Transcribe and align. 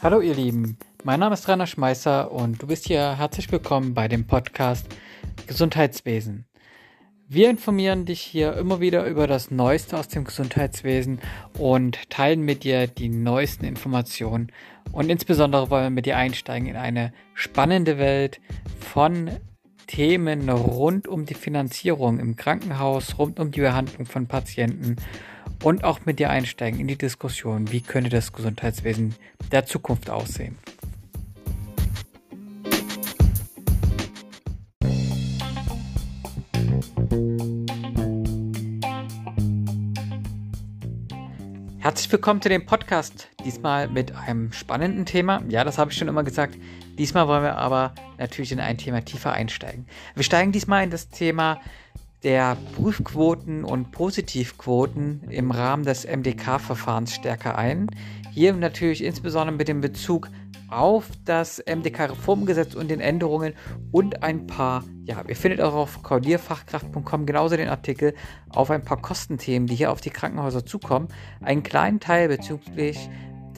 Hallo 0.00 0.20
ihr 0.20 0.34
Lieben, 0.34 0.78
mein 1.02 1.18
Name 1.18 1.34
ist 1.34 1.48
Rainer 1.48 1.66
Schmeißer 1.66 2.30
und 2.30 2.62
du 2.62 2.68
bist 2.68 2.86
hier 2.86 3.18
herzlich 3.18 3.50
willkommen 3.50 3.94
bei 3.94 4.06
dem 4.06 4.28
Podcast 4.28 4.86
Gesundheitswesen. 5.48 6.46
Wir 7.26 7.50
informieren 7.50 8.04
dich 8.04 8.20
hier 8.20 8.56
immer 8.56 8.78
wieder 8.78 9.04
über 9.06 9.26
das 9.26 9.50
Neueste 9.50 9.98
aus 9.98 10.06
dem 10.06 10.22
Gesundheitswesen 10.22 11.18
und 11.58 12.08
teilen 12.10 12.42
mit 12.42 12.62
dir 12.62 12.86
die 12.86 13.08
neuesten 13.08 13.64
Informationen. 13.64 14.52
Und 14.92 15.10
insbesondere 15.10 15.68
wollen 15.68 15.86
wir 15.86 15.90
mit 15.90 16.06
dir 16.06 16.16
einsteigen 16.16 16.68
in 16.68 16.76
eine 16.76 17.12
spannende 17.34 17.98
Welt 17.98 18.40
von 18.78 19.32
Themen 19.88 20.48
rund 20.48 21.08
um 21.08 21.26
die 21.26 21.34
Finanzierung 21.34 22.20
im 22.20 22.36
Krankenhaus, 22.36 23.18
rund 23.18 23.40
um 23.40 23.50
die 23.50 23.62
Behandlung 23.62 24.06
von 24.06 24.28
Patienten 24.28 24.94
und 25.62 25.84
auch 25.84 26.06
mit 26.06 26.18
dir 26.18 26.30
einsteigen 26.30 26.80
in 26.80 26.88
die 26.88 26.98
Diskussion, 26.98 27.70
wie 27.72 27.80
könnte 27.80 28.10
das 28.10 28.32
Gesundheitswesen 28.32 29.14
der 29.52 29.66
Zukunft 29.66 30.10
aussehen. 30.10 30.56
Herzlich 41.88 42.12
willkommen 42.12 42.42
zu 42.42 42.50
dem 42.50 42.66
Podcast. 42.66 43.28
Diesmal 43.46 43.88
mit 43.88 44.14
einem 44.14 44.52
spannenden 44.52 45.06
Thema. 45.06 45.42
Ja, 45.48 45.64
das 45.64 45.78
habe 45.78 45.90
ich 45.90 45.96
schon 45.96 46.08
immer 46.08 46.22
gesagt. 46.22 46.58
Diesmal 46.98 47.26
wollen 47.28 47.44
wir 47.44 47.56
aber 47.56 47.94
natürlich 48.18 48.52
in 48.52 48.60
ein 48.60 48.76
Thema 48.76 49.02
tiefer 49.02 49.32
einsteigen. 49.32 49.86
Wir 50.14 50.22
steigen 50.22 50.52
diesmal 50.52 50.84
in 50.84 50.90
das 50.90 51.08
Thema 51.08 51.60
der 52.22 52.56
Prüfquoten 52.74 53.64
und 53.64 53.92
Positivquoten 53.92 55.22
im 55.30 55.50
Rahmen 55.50 55.84
des 55.84 56.04
MDK-Verfahrens 56.04 57.14
stärker 57.14 57.56
ein. 57.56 57.88
Hier 58.32 58.52
natürlich 58.52 59.04
insbesondere 59.04 59.56
mit 59.56 59.68
dem 59.68 59.80
Bezug 59.80 60.28
auf 60.68 61.06
das 61.24 61.62
MDK-Reformgesetz 61.64 62.74
und 62.74 62.88
den 62.88 63.00
Änderungen 63.00 63.54
und 63.90 64.22
ein 64.22 64.46
paar, 64.46 64.84
ja, 65.04 65.22
ihr 65.26 65.36
findet 65.36 65.60
auch 65.60 65.74
auf 65.74 66.02
koordierfachkraft.com 66.02 67.24
genauso 67.24 67.56
den 67.56 67.68
Artikel 67.68 68.14
auf 68.50 68.70
ein 68.70 68.84
paar 68.84 69.00
Kostenthemen, 69.00 69.66
die 69.66 69.76
hier 69.76 69.90
auf 69.90 70.00
die 70.00 70.10
Krankenhäuser 70.10 70.66
zukommen. 70.66 71.08
Einen 71.40 71.62
kleinen 71.62 72.00
Teil 72.00 72.28
bezüglich 72.28 73.08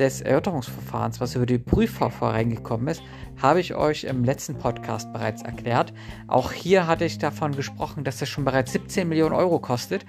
des 0.01 0.23
Erörterungsverfahrens, 0.23 1.21
was 1.21 1.37
über 1.37 1.47
die 1.47 1.59
Prüfverfahren 1.59 2.35
reingekommen 2.35 2.89
ist, 2.89 3.03
habe 3.41 3.61
ich 3.61 3.75
euch 3.75 4.05
im 4.05 4.25
letzten 4.25 4.57
Podcast 4.57 5.13
bereits 5.13 5.43
erklärt. 5.43 5.93
Auch 6.27 6.53
hier 6.53 6.87
hatte 6.87 7.05
ich 7.05 7.19
davon 7.19 7.55
gesprochen, 7.55 8.03
dass 8.03 8.19
das 8.19 8.29
schon 8.29 8.45
bereits 8.45 8.73
17 8.73 9.09
Millionen 9.09 9.35
Euro 9.35 9.59
kostet. 9.59 10.05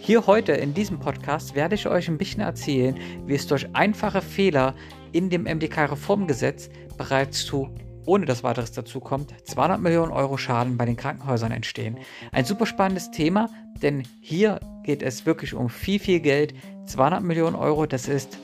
Hier 0.00 0.26
heute 0.26 0.52
in 0.52 0.74
diesem 0.74 0.98
Podcast 0.98 1.54
werde 1.54 1.76
ich 1.76 1.86
euch 1.86 2.08
ein 2.08 2.18
bisschen 2.18 2.40
erzählen, 2.40 2.96
wie 3.26 3.34
es 3.34 3.46
durch 3.46 3.68
einfache 3.74 4.22
Fehler 4.22 4.74
in 5.12 5.30
dem 5.30 5.44
MDK-Reformgesetz 5.44 6.68
bereits 6.96 7.46
zu 7.46 7.70
ohne 8.06 8.24
dass 8.24 8.42
weiteres 8.42 8.72
dazu 8.72 9.00
kommt, 9.00 9.34
200 9.46 9.82
Millionen 9.82 10.12
Euro 10.12 10.38
Schaden 10.38 10.78
bei 10.78 10.86
den 10.86 10.96
Krankenhäusern 10.96 11.52
entstehen. 11.52 11.98
Ein 12.32 12.46
super 12.46 12.64
spannendes 12.64 13.10
Thema, 13.10 13.50
denn 13.82 14.02
hier 14.20 14.60
geht 14.82 15.02
es 15.02 15.26
wirklich 15.26 15.52
um 15.52 15.68
viel, 15.68 15.98
viel 15.98 16.20
Geld. 16.20 16.54
200 16.86 17.22
Millionen 17.22 17.54
Euro, 17.54 17.84
das 17.84 18.08
ist 18.08 18.38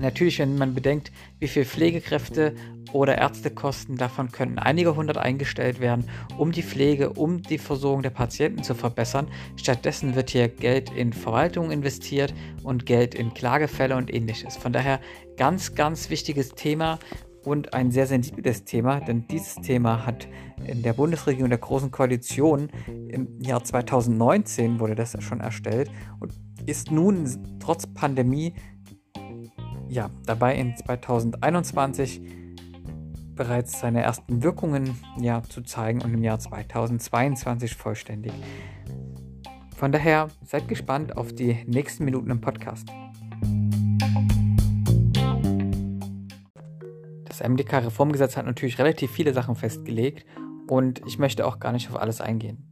Natürlich, 0.00 0.38
wenn 0.38 0.56
man 0.56 0.74
bedenkt, 0.74 1.12
wie 1.38 1.48
viel 1.48 1.64
Pflegekräfte 1.64 2.54
oder 2.92 3.18
Ärzte 3.18 3.50
kosten, 3.50 3.96
davon 3.96 4.32
könnten 4.32 4.58
einige 4.58 4.96
hundert 4.96 5.18
eingestellt 5.18 5.80
werden, 5.80 6.04
um 6.38 6.52
die 6.52 6.62
Pflege, 6.62 7.10
um 7.10 7.42
die 7.42 7.58
Versorgung 7.58 8.02
der 8.02 8.10
Patienten 8.10 8.62
zu 8.62 8.74
verbessern. 8.74 9.28
Stattdessen 9.56 10.14
wird 10.14 10.30
hier 10.30 10.48
Geld 10.48 10.90
in 10.90 11.12
Verwaltung 11.12 11.70
investiert 11.70 12.34
und 12.62 12.86
Geld 12.86 13.14
in 13.14 13.34
Klagefälle 13.34 13.96
und 13.96 14.12
ähnliches. 14.12 14.56
Von 14.56 14.72
daher 14.72 15.00
ganz, 15.36 15.74
ganz 15.74 16.10
wichtiges 16.10 16.50
Thema 16.50 16.98
und 17.44 17.74
ein 17.74 17.90
sehr 17.90 18.06
sensibles 18.06 18.64
Thema, 18.64 19.00
denn 19.00 19.26
dieses 19.28 19.56
Thema 19.56 20.04
hat 20.04 20.28
in 20.66 20.82
der 20.82 20.92
Bundesregierung 20.92 21.48
der 21.48 21.58
Großen 21.58 21.90
Koalition 21.90 22.68
im 23.08 23.40
Jahr 23.40 23.64
2019 23.64 24.78
wurde 24.78 24.94
das 24.94 25.16
schon 25.22 25.40
erstellt 25.40 25.90
und 26.20 26.32
ist 26.66 26.90
nun 26.90 27.58
trotz 27.58 27.86
Pandemie 27.86 28.54
ja, 29.90 30.08
dabei 30.24 30.54
in 30.54 30.76
2021 30.76 32.20
bereits 33.34 33.80
seine 33.80 34.02
ersten 34.02 34.42
Wirkungen 34.42 34.96
ja, 35.18 35.42
zu 35.42 35.62
zeigen 35.62 36.00
und 36.02 36.14
im 36.14 36.22
Jahr 36.22 36.38
2022 36.38 37.74
vollständig. 37.74 38.32
Von 39.74 39.92
daher 39.92 40.28
seid 40.44 40.68
gespannt 40.68 41.16
auf 41.16 41.32
die 41.32 41.64
nächsten 41.66 42.04
Minuten 42.04 42.30
im 42.30 42.40
Podcast. 42.40 42.88
Das 47.24 47.40
MDK-Reformgesetz 47.40 48.36
hat 48.36 48.46
natürlich 48.46 48.78
relativ 48.78 49.10
viele 49.10 49.32
Sachen 49.32 49.56
festgelegt 49.56 50.24
und 50.68 51.00
ich 51.06 51.18
möchte 51.18 51.46
auch 51.46 51.58
gar 51.58 51.72
nicht 51.72 51.88
auf 51.88 51.96
alles 51.96 52.20
eingehen. 52.20 52.66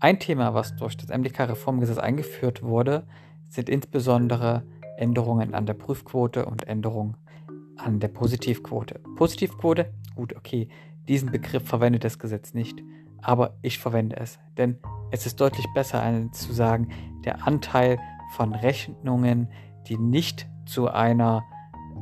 Ein 0.00 0.18
Thema, 0.18 0.54
was 0.54 0.74
durch 0.76 0.96
das 0.96 1.08
MDK-Reformgesetz 1.08 1.98
eingeführt 1.98 2.62
wurde, 2.62 3.06
sind 3.48 3.68
insbesondere 3.68 4.64
Änderungen 5.02 5.52
an 5.52 5.66
der 5.66 5.74
Prüfquote 5.74 6.46
und 6.46 6.68
Änderungen 6.68 7.16
an 7.76 7.98
der 7.98 8.06
Positivquote. 8.06 9.00
Positivquote, 9.16 9.92
gut, 10.14 10.36
okay, 10.36 10.68
diesen 11.08 11.32
Begriff 11.32 11.66
verwendet 11.66 12.04
das 12.04 12.20
Gesetz 12.20 12.54
nicht, 12.54 12.80
aber 13.20 13.56
ich 13.62 13.80
verwende 13.80 14.16
es, 14.16 14.38
denn 14.56 14.78
es 15.10 15.26
ist 15.26 15.40
deutlich 15.40 15.66
besser 15.74 16.02
zu 16.30 16.52
sagen, 16.52 16.88
der 17.24 17.44
Anteil 17.48 17.98
von 18.36 18.54
Rechnungen, 18.54 19.48
die 19.88 19.98
nicht 19.98 20.46
zu 20.66 20.88
einer 20.88 21.42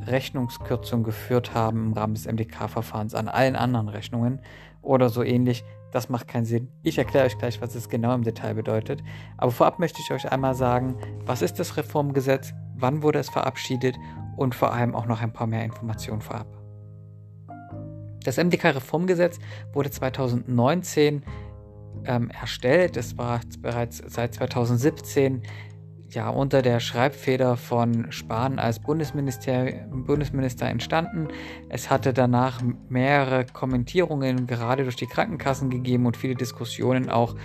Rechnungskürzung 0.02 1.02
geführt 1.02 1.54
haben 1.54 1.86
im 1.86 1.92
Rahmen 1.94 2.14
des 2.14 2.26
MDK-Verfahrens 2.26 3.14
an 3.14 3.28
allen 3.28 3.56
anderen 3.56 3.88
Rechnungen 3.88 4.40
oder 4.82 5.08
so 5.08 5.22
ähnlich, 5.22 5.64
das 5.92 6.08
macht 6.08 6.28
keinen 6.28 6.44
Sinn. 6.44 6.68
Ich 6.82 6.98
erkläre 6.98 7.26
euch 7.26 7.38
gleich, 7.38 7.60
was 7.60 7.74
es 7.74 7.88
genau 7.88 8.14
im 8.14 8.22
Detail 8.22 8.54
bedeutet. 8.54 9.02
Aber 9.36 9.50
vorab 9.50 9.78
möchte 9.78 10.00
ich 10.00 10.12
euch 10.12 10.30
einmal 10.30 10.54
sagen, 10.54 10.96
was 11.26 11.42
ist 11.42 11.58
das 11.58 11.76
Reformgesetz, 11.76 12.52
wann 12.80 13.02
wurde 13.02 13.18
es 13.18 13.28
verabschiedet 13.28 13.96
und 14.36 14.54
vor 14.54 14.72
allem 14.72 14.94
auch 14.94 15.06
noch 15.06 15.22
ein 15.22 15.32
paar 15.32 15.46
mehr 15.46 15.64
Informationen 15.64 16.20
vorab. 16.20 16.46
Das 18.24 18.36
MDK-Reformgesetz 18.36 19.38
wurde 19.72 19.90
2019 19.90 21.22
ähm, 22.04 22.30
erstellt. 22.30 22.96
Es 22.96 23.16
war 23.16 23.40
bereits 23.62 24.02
seit 24.06 24.34
2017 24.34 25.42
ja, 26.14 26.28
unter 26.28 26.60
der 26.60 26.80
Schreibfeder 26.80 27.56
von 27.56 28.10
Spahn 28.10 28.58
als 28.58 28.80
Bundesminister, 28.80 29.66
Bundesminister 29.90 30.66
entstanden. 30.66 31.28
Es 31.68 31.90
hatte 31.90 32.12
danach 32.12 32.60
mehrere 32.88 33.46
Kommentierungen 33.46 34.46
gerade 34.46 34.82
durch 34.82 34.96
die 34.96 35.06
Krankenkassen 35.06 35.70
gegeben 35.70 36.06
und 36.06 36.16
viele 36.16 36.34
Diskussionen 36.34 37.08
auch 37.08 37.36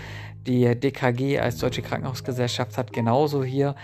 die 0.48 0.80
DKG 0.80 1.40
als 1.40 1.58
Deutsche 1.58 1.82
Krankenhausgesellschaft 1.82 2.78
hat 2.78 2.94
genauso 2.94 3.44
hier 3.44 3.76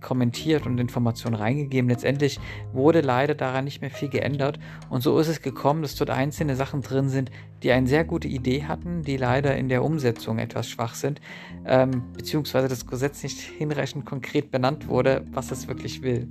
kommentiert 0.00 0.66
und 0.66 0.78
Informationen 0.78 1.34
reingegeben. 1.34 1.90
Letztendlich 1.90 2.38
wurde 2.72 3.00
leider 3.00 3.34
daran 3.34 3.64
nicht 3.64 3.80
mehr 3.80 3.90
viel 3.90 4.08
geändert. 4.08 4.58
Und 4.88 5.02
so 5.02 5.18
ist 5.18 5.28
es 5.28 5.42
gekommen, 5.42 5.82
dass 5.82 5.96
dort 5.96 6.10
einzelne 6.10 6.56
Sachen 6.56 6.82
drin 6.82 7.08
sind, 7.08 7.30
die 7.62 7.72
eine 7.72 7.86
sehr 7.86 8.04
gute 8.04 8.28
Idee 8.28 8.64
hatten, 8.64 9.02
die 9.02 9.16
leider 9.16 9.56
in 9.56 9.68
der 9.68 9.84
Umsetzung 9.84 10.38
etwas 10.38 10.68
schwach 10.68 10.94
sind, 10.94 11.20
ähm, 11.66 12.04
beziehungsweise 12.16 12.68
das 12.68 12.86
Gesetz 12.86 13.22
nicht 13.22 13.40
hinreichend 13.40 14.06
konkret 14.06 14.50
benannt 14.50 14.88
wurde, 14.88 15.24
was 15.32 15.50
es 15.50 15.68
wirklich 15.68 16.02
will. 16.02 16.28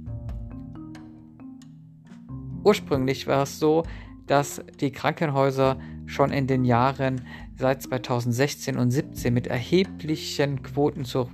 Ursprünglich 2.63 3.27
war 3.27 3.43
es 3.43 3.59
so, 3.59 3.83
dass 4.25 4.61
die 4.79 4.91
Krankenhäuser 4.91 5.79
schon 6.05 6.31
in 6.31 6.47
den 6.47 6.65
Jahren 6.65 7.25
seit 7.59 7.83
2016 7.83 8.77
und 8.77 8.91
2017 8.91 9.33
mit 9.33 9.47
erheblichen 9.47 10.63
Quoten 10.63 11.05
zu 11.05 11.29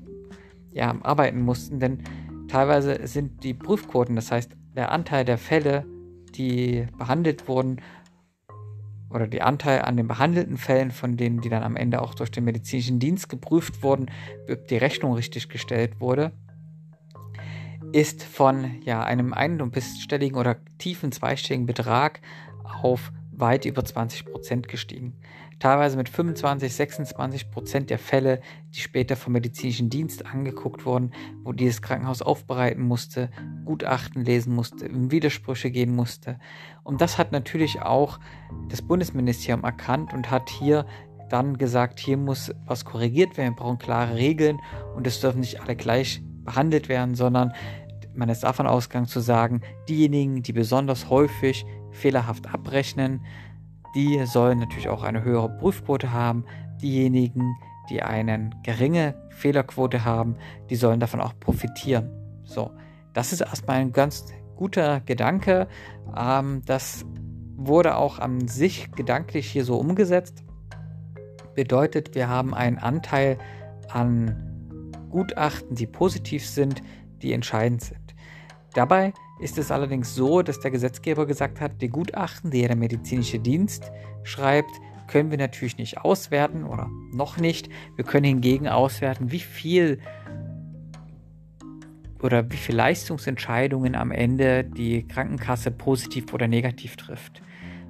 ja, 0.71 0.93
arbeiten 1.03 1.41
mussten, 1.41 1.79
denn 1.79 2.03
teilweise 2.47 3.07
sind 3.07 3.43
die 3.43 3.53
Prüfquoten, 3.53 4.15
das 4.15 4.31
heißt 4.31 4.51
der 4.75 4.91
Anteil 4.91 5.23
der 5.23 5.37
Fälle, 5.37 5.85
die 6.35 6.87
behandelt 6.97 7.47
wurden, 7.47 7.81
oder 9.09 9.27
der 9.27 9.47
Anteil 9.47 9.83
an 9.83 9.95
den 9.95 10.07
behandelten 10.07 10.57
Fällen, 10.57 10.91
von 10.91 11.15
denen, 11.15 11.39
die 11.39 11.47
dann 11.47 11.63
am 11.63 11.77
Ende 11.77 12.01
auch 12.01 12.15
durch 12.15 12.31
den 12.31 12.43
medizinischen 12.43 12.99
Dienst 12.99 13.29
geprüft 13.29 13.81
wurden, 13.81 14.11
ob 14.51 14.67
die 14.67 14.75
Rechnung 14.75 15.13
richtig 15.13 15.47
gestellt 15.47 16.01
wurde, 16.01 16.33
ist 17.93 18.23
von 18.23 18.81
ja, 18.83 19.03
einem 19.03 19.31
ein- 19.31 19.61
und 19.61 19.71
bisstelligen 19.71 20.37
oder 20.37 20.57
tiefen 20.79 21.13
zweistelligen 21.13 21.65
Betrag 21.65 22.19
auf 22.81 23.13
weit 23.31 23.65
über 23.65 23.85
20 23.85 24.25
Prozent 24.25 24.67
gestiegen. 24.67 25.13
Teilweise 25.59 25.95
mit 25.95 26.09
25, 26.09 26.73
26 26.73 27.51
Prozent 27.51 27.89
der 27.89 27.99
Fälle, 27.99 28.41
die 28.73 28.79
später 28.79 29.15
vom 29.15 29.33
medizinischen 29.33 29.89
Dienst 29.89 30.25
angeguckt 30.25 30.85
wurden, 30.85 31.11
wo 31.43 31.53
dieses 31.53 31.81
Krankenhaus 31.81 32.21
aufbereiten 32.21 32.83
musste, 32.83 33.29
Gutachten 33.63 34.25
lesen 34.25 34.53
musste, 34.53 34.85
in 34.85 35.11
Widersprüche 35.11 35.71
gehen 35.71 35.95
musste. 35.95 36.39
Und 36.83 37.01
das 37.01 37.17
hat 37.17 37.31
natürlich 37.31 37.81
auch 37.81 38.19
das 38.69 38.81
Bundesministerium 38.81 39.63
erkannt 39.63 40.13
und 40.13 40.29
hat 40.29 40.49
hier 40.49 40.85
dann 41.29 41.57
gesagt, 41.57 41.99
hier 41.99 42.17
muss 42.17 42.53
was 42.65 42.85
korrigiert 42.85 43.37
werden, 43.37 43.55
wir 43.55 43.63
brauchen 43.63 43.79
klare 43.79 44.15
Regeln 44.15 44.59
und 44.95 45.07
es 45.07 45.21
dürfen 45.21 45.39
nicht 45.39 45.61
alle 45.61 45.75
gleich 45.75 46.21
behandelt 46.43 46.89
werden, 46.89 47.15
sondern 47.15 47.53
man 48.13 48.29
ist 48.29 48.43
davon 48.43 48.67
ausgegangen 48.67 49.07
zu 49.07 49.19
sagen, 49.19 49.61
diejenigen, 49.89 50.43
die 50.43 50.53
besonders 50.53 51.09
häufig 51.09 51.65
fehlerhaft 51.91 52.47
abrechnen, 52.53 53.25
die 53.95 54.25
sollen 54.25 54.59
natürlich 54.59 54.89
auch 54.89 55.03
eine 55.03 55.23
höhere 55.23 55.49
Prüfquote 55.49 56.11
haben. 56.11 56.45
Diejenigen, 56.81 57.55
die 57.89 58.03
eine 58.03 58.49
geringe 58.63 59.15
Fehlerquote 59.29 60.03
haben, 60.03 60.35
die 60.69 60.75
sollen 60.75 60.99
davon 60.99 61.21
auch 61.21 61.33
profitieren. 61.39 62.11
So, 62.43 62.71
das 63.13 63.31
ist 63.31 63.41
erstmal 63.41 63.77
ein 63.77 63.93
ganz 63.93 64.25
guter 64.55 64.99
Gedanke. 64.99 65.67
Ähm, 66.15 66.61
das 66.65 67.05
wurde 67.55 67.95
auch 67.95 68.19
an 68.19 68.47
sich 68.47 68.91
gedanklich 68.91 69.49
hier 69.49 69.63
so 69.63 69.77
umgesetzt. 69.77 70.43
Bedeutet, 71.55 72.13
wir 72.15 72.27
haben 72.27 72.53
einen 72.53 72.77
Anteil 72.77 73.37
an 73.89 74.91
Gutachten, 75.09 75.75
die 75.75 75.87
positiv 75.87 76.45
sind, 76.45 76.81
die 77.21 77.31
entscheidend 77.31 77.81
sind. 77.81 78.04
Dabei 78.75 79.13
ist 79.39 79.57
es 79.57 79.71
allerdings 79.71 80.13
so, 80.13 80.41
dass 80.41 80.59
der 80.59 80.69
Gesetzgeber 80.69 81.25
gesagt 81.25 81.61
hat, 81.61 81.81
die 81.81 81.87
Gutachten, 81.87 82.51
die 82.51 82.61
der 82.61 82.75
medizinische 82.75 83.39
Dienst 83.39 83.89
schreibt, 84.23 84.71
können 85.07 85.31
wir 85.31 85.37
natürlich 85.37 85.77
nicht 85.77 85.99
auswerten 85.99 86.65
oder 86.65 86.89
noch 87.11 87.37
nicht. 87.37 87.69
Wir 87.95 88.03
können 88.03 88.25
hingegen 88.25 88.67
auswerten, 88.67 89.31
wie 89.31 89.39
viel 89.39 89.99
oder 92.21 92.51
wie 92.51 92.57
viele 92.57 92.77
Leistungsentscheidungen 92.79 93.95
am 93.95 94.11
Ende 94.11 94.63
die 94.63 95.07
Krankenkasse 95.07 95.71
positiv 95.71 96.33
oder 96.33 96.47
negativ 96.47 96.97
trifft. 96.97 97.41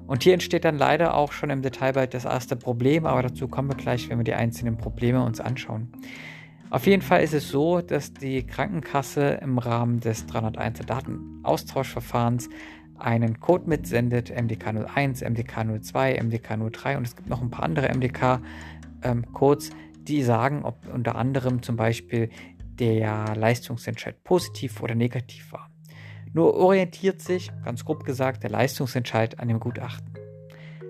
Und 0.06 0.22
hier 0.22 0.34
entsteht 0.34 0.64
dann 0.64 0.78
leider 0.78 1.14
auch 1.14 1.32
schon 1.32 1.50
im 1.50 1.62
Detail 1.62 1.94
bald 1.94 2.14
das 2.14 2.26
erste 2.26 2.54
Problem, 2.54 3.06
aber 3.06 3.22
dazu 3.22 3.48
kommen 3.48 3.70
wir 3.70 3.76
gleich, 3.76 4.08
wenn 4.08 4.18
wir 4.18 4.24
die 4.24 4.34
einzelnen 4.34 4.76
Probleme 4.76 5.24
uns 5.24 5.40
anschauen. 5.40 5.90
Auf 6.68 6.86
jeden 6.86 7.02
Fall 7.02 7.22
ist 7.22 7.32
es 7.32 7.48
so, 7.48 7.80
dass 7.80 8.12
die 8.12 8.44
Krankenkasse 8.44 9.38
im 9.40 9.58
Rahmen 9.58 10.00
des 10.00 10.26
301 10.26 10.80
Datenaustauschverfahrens 10.80 12.48
einen 12.98 13.38
Code 13.38 13.68
mitsendet, 13.68 14.32
MDK01, 14.32 15.22
MDK02, 15.22 16.20
MDK03 16.20 16.96
und 16.96 17.06
es 17.06 17.14
gibt 17.14 17.28
noch 17.28 17.40
ein 17.40 17.50
paar 17.50 17.62
andere 17.62 17.88
MDK-Codes, 17.94 19.70
ähm, 19.70 19.76
die 20.02 20.22
sagen, 20.22 20.64
ob 20.64 20.76
unter 20.92 21.14
anderem 21.14 21.62
zum 21.62 21.76
Beispiel 21.76 22.30
der 22.78 23.36
Leistungsentscheid 23.36 24.24
positiv 24.24 24.82
oder 24.82 24.94
negativ 24.94 25.52
war. 25.52 25.70
Nur 26.32 26.54
orientiert 26.54 27.20
sich, 27.20 27.50
ganz 27.64 27.84
grob 27.84 28.04
gesagt, 28.04 28.42
der 28.42 28.50
Leistungsentscheid 28.50 29.38
an 29.38 29.48
dem 29.48 29.60
Gutachten. 29.60 30.14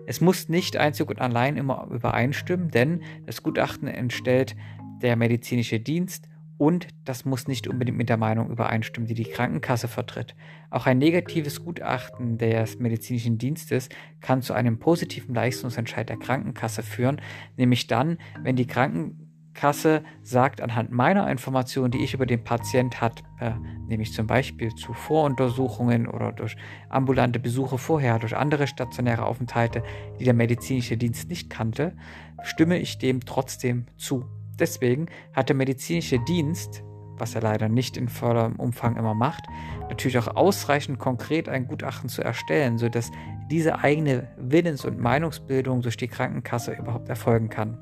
Es 0.06 0.20
muss 0.20 0.48
nicht 0.48 0.76
einzig 0.76 1.08
und 1.08 1.20
allein 1.20 1.56
immer 1.56 1.88
übereinstimmen, 1.90 2.70
denn 2.70 3.02
das 3.26 3.42
Gutachten 3.42 3.88
entstellt 3.88 4.54
der 5.02 5.16
medizinische 5.16 5.80
Dienst 5.80 6.28
und 6.58 6.88
das 7.04 7.24
muss 7.24 7.48
nicht 7.48 7.68
unbedingt 7.68 7.98
mit 7.98 8.08
der 8.08 8.16
Meinung 8.16 8.50
übereinstimmen, 8.50 9.06
die 9.06 9.14
die 9.14 9.24
Krankenkasse 9.24 9.88
vertritt. 9.88 10.34
Auch 10.70 10.86
ein 10.86 10.98
negatives 10.98 11.62
Gutachten 11.62 12.38
des 12.38 12.78
medizinischen 12.78 13.36
Dienstes 13.36 13.88
kann 14.20 14.42
zu 14.42 14.54
einem 14.54 14.78
positiven 14.78 15.34
Leistungsentscheid 15.34 16.08
der 16.08 16.18
Krankenkasse 16.18 16.82
führen, 16.82 17.20
nämlich 17.56 17.88
dann, 17.88 18.16
wenn 18.42 18.56
die 18.56 18.66
Krankenkasse 18.66 20.02
sagt, 20.22 20.62
anhand 20.62 20.90
meiner 20.90 21.30
Informationen, 21.30 21.90
die 21.90 22.02
ich 22.02 22.14
über 22.14 22.24
den 22.24 22.42
Patient 22.42 23.02
hat, 23.02 23.22
äh, 23.38 23.52
nämlich 23.86 24.14
zum 24.14 24.26
Beispiel 24.26 24.74
zu 24.74 24.94
Voruntersuchungen 24.94 26.06
oder 26.06 26.32
durch 26.32 26.56
ambulante 26.88 27.38
Besuche 27.38 27.76
vorher, 27.76 28.18
durch 28.18 28.34
andere 28.34 28.66
stationäre 28.66 29.26
Aufenthalte, 29.26 29.82
die 30.18 30.24
der 30.24 30.34
medizinische 30.34 30.96
Dienst 30.96 31.28
nicht 31.28 31.50
kannte, 31.50 31.94
stimme 32.42 32.78
ich 32.78 32.96
dem 32.96 33.20
trotzdem 33.20 33.84
zu. 33.98 34.24
Deswegen 34.58 35.06
hat 35.32 35.48
der 35.48 35.56
medizinische 35.56 36.18
Dienst, 36.20 36.82
was 37.18 37.34
er 37.34 37.42
leider 37.42 37.68
nicht 37.68 37.96
in 37.96 38.08
vollem 38.08 38.56
Umfang 38.56 38.96
immer 38.96 39.14
macht, 39.14 39.44
natürlich 39.88 40.18
auch 40.18 40.36
ausreichend 40.36 40.98
konkret 40.98 41.48
ein 41.48 41.66
Gutachten 41.66 42.08
zu 42.08 42.22
erstellen, 42.22 42.78
sodass 42.78 43.10
diese 43.50 43.78
eigene 43.78 44.28
Willens- 44.36 44.84
und 44.84 44.98
Meinungsbildung 44.98 45.82
durch 45.82 45.96
die 45.96 46.08
Krankenkasse 46.08 46.74
überhaupt 46.74 47.08
erfolgen 47.08 47.48
kann. 47.48 47.78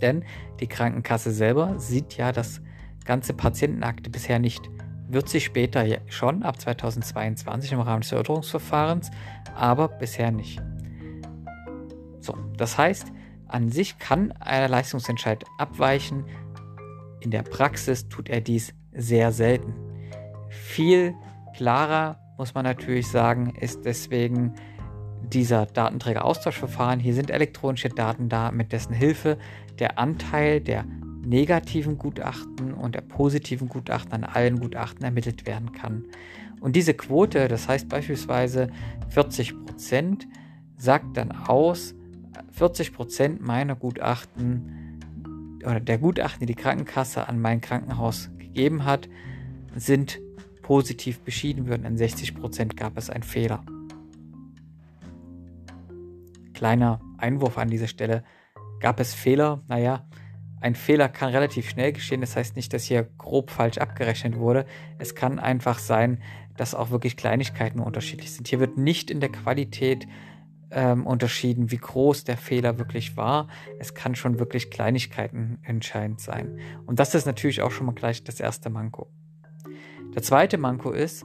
Denn 0.00 0.24
die 0.60 0.68
Krankenkasse 0.68 1.32
selber 1.32 1.78
sieht 1.78 2.16
ja 2.16 2.32
das 2.32 2.60
ganze 3.04 3.34
Patientenakte 3.34 4.10
bisher 4.10 4.38
nicht. 4.38 4.70
Wird 5.08 5.28
sie 5.28 5.40
später 5.40 5.84
schon 6.06 6.42
ab 6.42 6.60
2022 6.60 7.72
im 7.72 7.80
Rahmen 7.80 8.02
des 8.02 8.12
Erörterungsverfahrens, 8.12 9.10
aber 9.54 9.88
bisher 9.88 10.30
nicht. 10.30 10.60
So, 12.20 12.36
das 12.56 12.76
heißt, 12.76 13.10
an 13.48 13.70
sich 13.70 13.98
kann 13.98 14.32
ein 14.32 14.70
Leistungsentscheid 14.70 15.44
abweichen. 15.58 16.24
In 17.20 17.30
der 17.30 17.42
Praxis 17.42 18.08
tut 18.08 18.28
er 18.28 18.40
dies 18.40 18.74
sehr 18.92 19.32
selten. 19.32 19.74
Viel 20.48 21.14
klarer 21.56 22.18
muss 22.38 22.54
man 22.54 22.64
natürlich 22.64 23.08
sagen, 23.08 23.54
ist 23.60 23.84
deswegen 23.84 24.54
dieser 25.22 25.66
Datenträger-Austauschverfahren. 25.66 27.00
Hier 27.00 27.14
sind 27.14 27.30
elektronische 27.30 27.88
Daten 27.88 28.28
da, 28.28 28.52
mit 28.52 28.72
dessen 28.72 28.94
Hilfe 28.94 29.38
der 29.78 29.98
Anteil 29.98 30.60
der 30.60 30.84
negativen 31.24 31.98
Gutachten 31.98 32.72
und 32.72 32.94
der 32.94 33.02
positiven 33.02 33.68
Gutachten 33.68 34.12
an 34.12 34.24
allen 34.24 34.60
Gutachten 34.60 35.04
ermittelt 35.04 35.46
werden 35.46 35.72
kann. 35.72 36.04
Und 36.60 36.74
diese 36.76 36.94
Quote, 36.94 37.48
das 37.48 37.68
heißt 37.68 37.88
beispielsweise 37.88 38.68
40 39.10 39.66
Prozent, 39.66 40.26
sagt 40.76 41.16
dann 41.16 41.32
aus, 41.32 41.94
40 42.58 42.92
Prozent 42.92 43.40
meiner 43.40 43.76
Gutachten 43.76 44.98
oder 45.64 45.78
der 45.78 45.98
Gutachten, 45.98 46.40
die 46.40 46.54
die 46.54 46.60
Krankenkasse 46.60 47.28
an 47.28 47.40
mein 47.40 47.60
Krankenhaus 47.60 48.30
gegeben 48.36 48.84
hat, 48.84 49.08
sind 49.76 50.18
positiv 50.62 51.20
beschieden 51.20 51.68
worden. 51.68 51.84
In 51.84 51.96
60 51.96 52.34
Prozent 52.34 52.76
gab 52.76 52.98
es 52.98 53.10
einen 53.10 53.22
Fehler. 53.22 53.64
Kleiner 56.52 57.00
Einwurf 57.16 57.58
an 57.58 57.70
dieser 57.70 57.86
Stelle. 57.86 58.24
Gab 58.80 58.98
es 58.98 59.14
Fehler? 59.14 59.62
Naja, 59.68 60.08
ein 60.60 60.74
Fehler 60.74 61.08
kann 61.08 61.30
relativ 61.30 61.70
schnell 61.70 61.92
geschehen. 61.92 62.20
Das 62.20 62.34
heißt 62.34 62.56
nicht, 62.56 62.72
dass 62.72 62.82
hier 62.82 63.08
grob 63.18 63.50
falsch 63.50 63.78
abgerechnet 63.78 64.36
wurde. 64.36 64.66
Es 64.98 65.14
kann 65.14 65.38
einfach 65.38 65.78
sein, 65.78 66.20
dass 66.56 66.74
auch 66.74 66.90
wirklich 66.90 67.16
Kleinigkeiten 67.16 67.78
unterschiedlich 67.78 68.32
sind. 68.32 68.48
Hier 68.48 68.58
wird 68.58 68.76
nicht 68.78 69.12
in 69.12 69.20
der 69.20 69.30
Qualität 69.30 70.08
ähm, 70.70 71.06
unterschieden, 71.06 71.70
wie 71.70 71.78
groß 71.78 72.24
der 72.24 72.36
Fehler 72.36 72.78
wirklich 72.78 73.16
war. 73.16 73.48
Es 73.78 73.94
kann 73.94 74.14
schon 74.14 74.38
wirklich 74.38 74.70
Kleinigkeiten 74.70 75.58
entscheidend 75.62 76.20
sein. 76.20 76.58
Und 76.86 76.98
das 76.98 77.14
ist 77.14 77.26
natürlich 77.26 77.62
auch 77.62 77.70
schon 77.70 77.86
mal 77.86 77.94
gleich 77.94 78.24
das 78.24 78.40
erste 78.40 78.70
Manko. 78.70 79.08
Der 80.14 80.22
zweite 80.22 80.58
Manko 80.58 80.90
ist, 80.90 81.24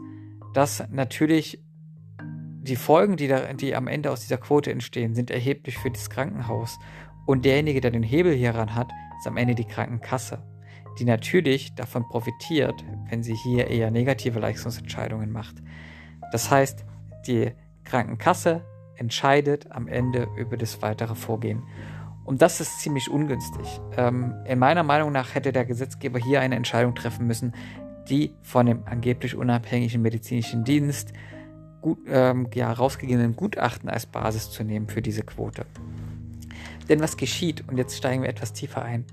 dass 0.53 0.83
natürlich 0.91 1.61
die 2.61 2.75
Folgen, 2.75 3.17
die, 3.17 3.27
da, 3.27 3.53
die 3.53 3.75
am 3.75 3.87
Ende 3.87 4.11
aus 4.11 4.21
dieser 4.21 4.37
Quote 4.37 4.71
entstehen, 4.71 5.15
sind 5.15 5.31
erheblich 5.31 5.77
für 5.77 5.91
das 5.91 6.09
Krankenhaus. 6.09 6.79
Und 7.25 7.45
derjenige, 7.45 7.81
der 7.81 7.91
den 7.91 8.03
Hebel 8.03 8.33
hieran 8.33 8.75
hat, 8.75 8.89
ist 9.19 9.27
am 9.27 9.37
Ende 9.37 9.55
die 9.55 9.65
Krankenkasse, 9.65 10.43
die 10.99 11.05
natürlich 11.05 11.75
davon 11.75 12.07
profitiert, 12.07 12.83
wenn 13.09 13.23
sie 13.23 13.35
hier 13.35 13.67
eher 13.67 13.91
negative 13.91 14.39
Leistungsentscheidungen 14.39 15.31
macht. 15.31 15.55
Das 16.31 16.49
heißt, 16.49 16.85
die 17.27 17.51
Krankenkasse 17.83 18.65
entscheidet 18.95 19.71
am 19.71 19.87
Ende 19.87 20.27
über 20.37 20.57
das 20.57 20.81
weitere 20.81 21.15
Vorgehen. 21.15 21.63
Und 22.25 22.41
das 22.41 22.61
ist 22.61 22.79
ziemlich 22.79 23.09
ungünstig. 23.09 23.81
Ähm, 23.97 24.33
in 24.45 24.59
meiner 24.59 24.83
Meinung 24.83 25.11
nach 25.11 25.35
hätte 25.35 25.51
der 25.51 25.65
Gesetzgeber 25.65 26.19
hier 26.19 26.39
eine 26.39 26.55
Entscheidung 26.55 26.95
treffen 26.95 27.27
müssen, 27.27 27.53
die 28.09 28.33
von 28.41 28.65
dem 28.65 28.83
angeblich 28.85 29.35
unabhängigen 29.35 30.01
medizinischen 30.01 30.63
Dienst 30.63 31.13
gut, 31.81 31.99
ähm, 32.07 32.47
ja, 32.53 32.71
rausgegebenen 32.71 33.35
Gutachten 33.35 33.89
als 33.89 34.05
Basis 34.05 34.49
zu 34.51 34.63
nehmen 34.63 34.87
für 34.87 35.01
diese 35.01 35.23
Quote. 35.23 35.65
Denn 36.89 36.99
was 36.99 37.17
geschieht, 37.17 37.63
und 37.67 37.77
jetzt 37.77 37.97
steigen 37.97 38.23
wir 38.23 38.29
etwas 38.29 38.53
tiefer 38.53 38.81
ein, 38.81 39.05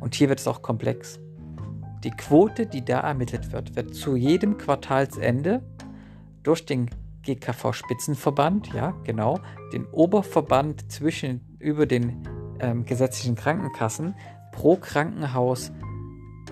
und 0.00 0.14
hier 0.14 0.28
wird 0.28 0.40
es 0.40 0.48
auch 0.48 0.62
komplex. 0.62 1.20
Die 2.04 2.10
Quote, 2.10 2.66
die 2.66 2.84
da 2.84 3.00
ermittelt 3.00 3.52
wird, 3.52 3.76
wird 3.76 3.94
zu 3.94 4.16
jedem 4.16 4.56
Quartalsende 4.56 5.62
durch 6.42 6.64
den 6.64 6.90
GKV-Spitzenverband, 7.24 8.72
ja, 8.74 8.92
genau, 9.04 9.38
den 9.72 9.86
Oberverband 9.86 10.90
zwischen 10.90 11.40
über 11.58 11.86
den 11.86 12.22
ähm, 12.60 12.84
gesetzlichen 12.84 13.34
Krankenkassen 13.34 14.14
pro 14.52 14.76
Krankenhaus 14.76 15.72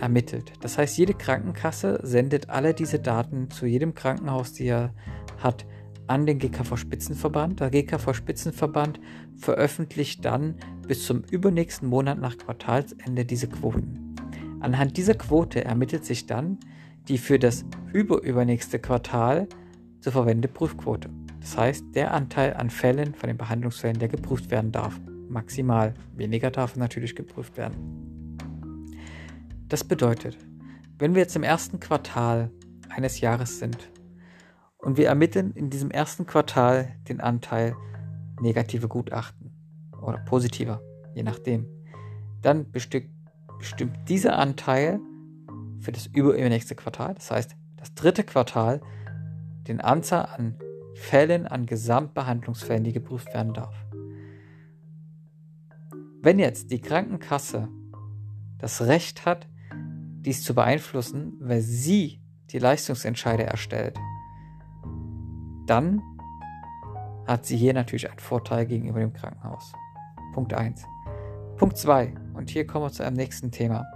ermittelt. 0.01 0.53
Das 0.61 0.79
heißt, 0.79 0.97
jede 0.97 1.15
Krankenkasse 1.15 2.01
sendet 2.03 2.51
alle 2.51 2.75
diese 2.75 2.99
Daten 2.99 3.51
zu 3.51 3.67
jedem 3.67 3.95
Krankenhaus, 3.95 4.53
die 4.53 4.67
er 4.67 4.95
hat, 5.39 5.67
an 6.07 6.25
den 6.25 6.39
GKV-Spitzenverband. 6.39 7.61
Der 7.61 7.71
GKV-Spitzenverband 7.71 9.01
veröffentlicht 9.37 10.25
dann 10.25 10.57
bis 10.87 11.05
zum 11.05 11.23
übernächsten 11.31 11.89
Monat 11.89 12.19
nach 12.19 12.39
Quartalsende 12.39 13.25
diese 13.25 13.49
Quoten. 13.49 14.15
Anhand 14.61 14.97
dieser 14.97 15.15
Quote 15.15 15.65
ermittelt 15.65 16.05
sich 16.05 16.27
dann 16.27 16.59
die 17.09 17.19
für 17.19 17.39
das 17.39 17.65
überübernächste 17.93 18.79
Quartal 18.79 19.49
zu 20.01 20.11
verwendende 20.11 20.49
Prüfquote. 20.49 21.11
Das 21.41 21.57
heißt, 21.57 21.95
der 21.95 22.13
Anteil 22.15 22.55
an 22.55 22.71
Fällen 22.71 23.15
von 23.15 23.29
den 23.29 23.37
Behandlungsfällen, 23.37 23.99
der 23.99 24.09
geprüft 24.09 24.51
werden 24.51 24.73
darf. 24.73 25.01
Maximal. 25.29 25.95
Weniger 26.15 26.51
darf 26.51 26.77
natürlich 26.77 27.15
geprüft 27.15 27.57
werden. 27.57 28.37
Das 29.69 29.85
bedeutet, 29.85 30.39
wenn 30.99 31.15
wir 31.15 31.23
jetzt 31.23 31.37
im 31.37 31.43
ersten 31.43 31.79
Quartal 31.79 32.51
eines 32.89 33.21
Jahres 33.21 33.59
sind 33.59 33.91
und 34.79 34.97
wir 34.97 35.09
ermitteln 35.09 35.53
in 35.53 35.71
diesem 35.71 35.91
ersten 35.91 36.27
Quartal 36.27 36.97
den 37.09 37.21
Anteil 37.21 37.77
negative 38.41 38.89
Gutachten 38.89 39.53
oder 40.01 40.19
positiver, 40.19 40.81
je 41.15 41.23
nachdem, 41.23 41.67
dann 42.43 42.71
bestimmt, 42.71 43.11
bestimmt 43.59 43.97
dieser 44.09 44.39
Anteil 44.39 45.01
für 45.81 45.93
das 45.93 46.07
übernächste 46.07 46.75
Quartal, 46.75 47.15
das 47.15 47.31
heißt 47.31 47.57
das 47.77 47.95
dritte 47.95 48.25
Quartal, 48.25 48.81
den 49.69 49.81
Anzahl 49.81 50.27
an 50.27 50.57
Fällen, 50.95 51.47
an 51.47 51.67
Gesamtbehandlungsfällen, 51.67 52.85
die 52.85 52.93
geprüft 52.93 53.33
werden 53.33 53.55
darf. 53.55 53.75
Wenn 56.21 56.39
jetzt 56.39 56.71
die 56.73 56.81
Krankenkasse 56.81 57.69
das 58.59 58.83
Recht 58.83 59.25
hat, 59.25 59.47
dies 60.21 60.43
zu 60.43 60.55
beeinflussen, 60.55 61.37
weil 61.41 61.61
sie 61.61 62.21
die 62.51 62.59
Leistungsentscheide 62.59 63.45
erstellt, 63.45 63.97
dann 65.67 66.03
hat 67.27 67.47
sie 67.47 67.57
hier 67.57 67.75
natürlich 67.75 68.09
einen 68.09 68.19
Vorteil 68.19 68.67
gegenüber 68.67 69.01
dem 69.01 69.13
Krankenhaus. 69.13 69.73
Punkt 70.33 70.55
1. 70.55 70.83
Punkt 71.57 71.77
2. 71.77 72.15
Und 72.35 72.51
hier 72.51 72.67
kommen 72.67 72.87
wir 72.87 72.93
zu 72.93 73.05
einem 73.05 73.17
nächsten 73.17 73.53
Thema. 73.53 73.87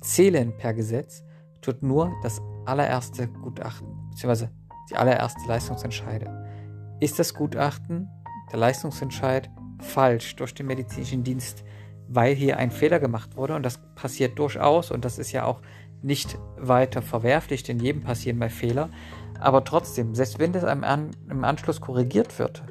Zählen 0.00 0.56
per 0.56 0.74
Gesetz 0.74 1.24
tut 1.60 1.82
nur 1.82 2.12
das 2.22 2.40
allererste 2.66 3.28
Gutachten, 3.28 3.88
beziehungsweise 4.10 4.50
die 4.90 4.96
allererste 4.96 5.40
Leistungsentscheide. 5.46 6.96
Ist 7.00 7.18
das 7.18 7.34
Gutachten, 7.34 8.08
der 8.52 8.58
Leistungsentscheid, 8.58 9.50
falsch 9.80 10.36
durch 10.36 10.54
den 10.54 10.66
medizinischen 10.66 11.24
Dienst, 11.24 11.64
weil 12.08 12.34
hier 12.34 12.58
ein 12.58 12.70
Fehler 12.70 12.98
gemacht 12.98 13.36
wurde 13.36 13.54
und 13.54 13.62
das 13.62 13.80
passiert 13.94 14.38
durchaus 14.38 14.90
und 14.90 15.04
das 15.04 15.18
ist 15.18 15.32
ja 15.32 15.44
auch 15.44 15.62
nicht 16.02 16.38
weiter 16.58 17.02
verwerflich, 17.02 17.62
denn 17.62 17.78
jedem 17.78 18.02
passieren 18.02 18.38
bei 18.38 18.50
Fehler, 18.50 18.90
aber 19.38 19.64
trotzdem, 19.64 20.14
selbst 20.14 20.38
wenn 20.38 20.52
das 20.52 20.64
im 20.64 21.44
Anschluss 21.44 21.80
korrigiert 21.80 22.38
wird 22.38 22.62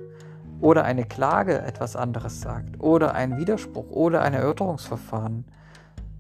oder 0.62 0.84
eine 0.84 1.06
Klage 1.06 1.60
etwas 1.62 1.96
anderes 1.96 2.42
sagt 2.42 2.80
oder 2.80 3.16
ein 3.16 3.38
Widerspruch 3.38 3.90
oder 3.90 4.22
ein 4.22 4.34
Erörterungsverfahren, 4.34 5.46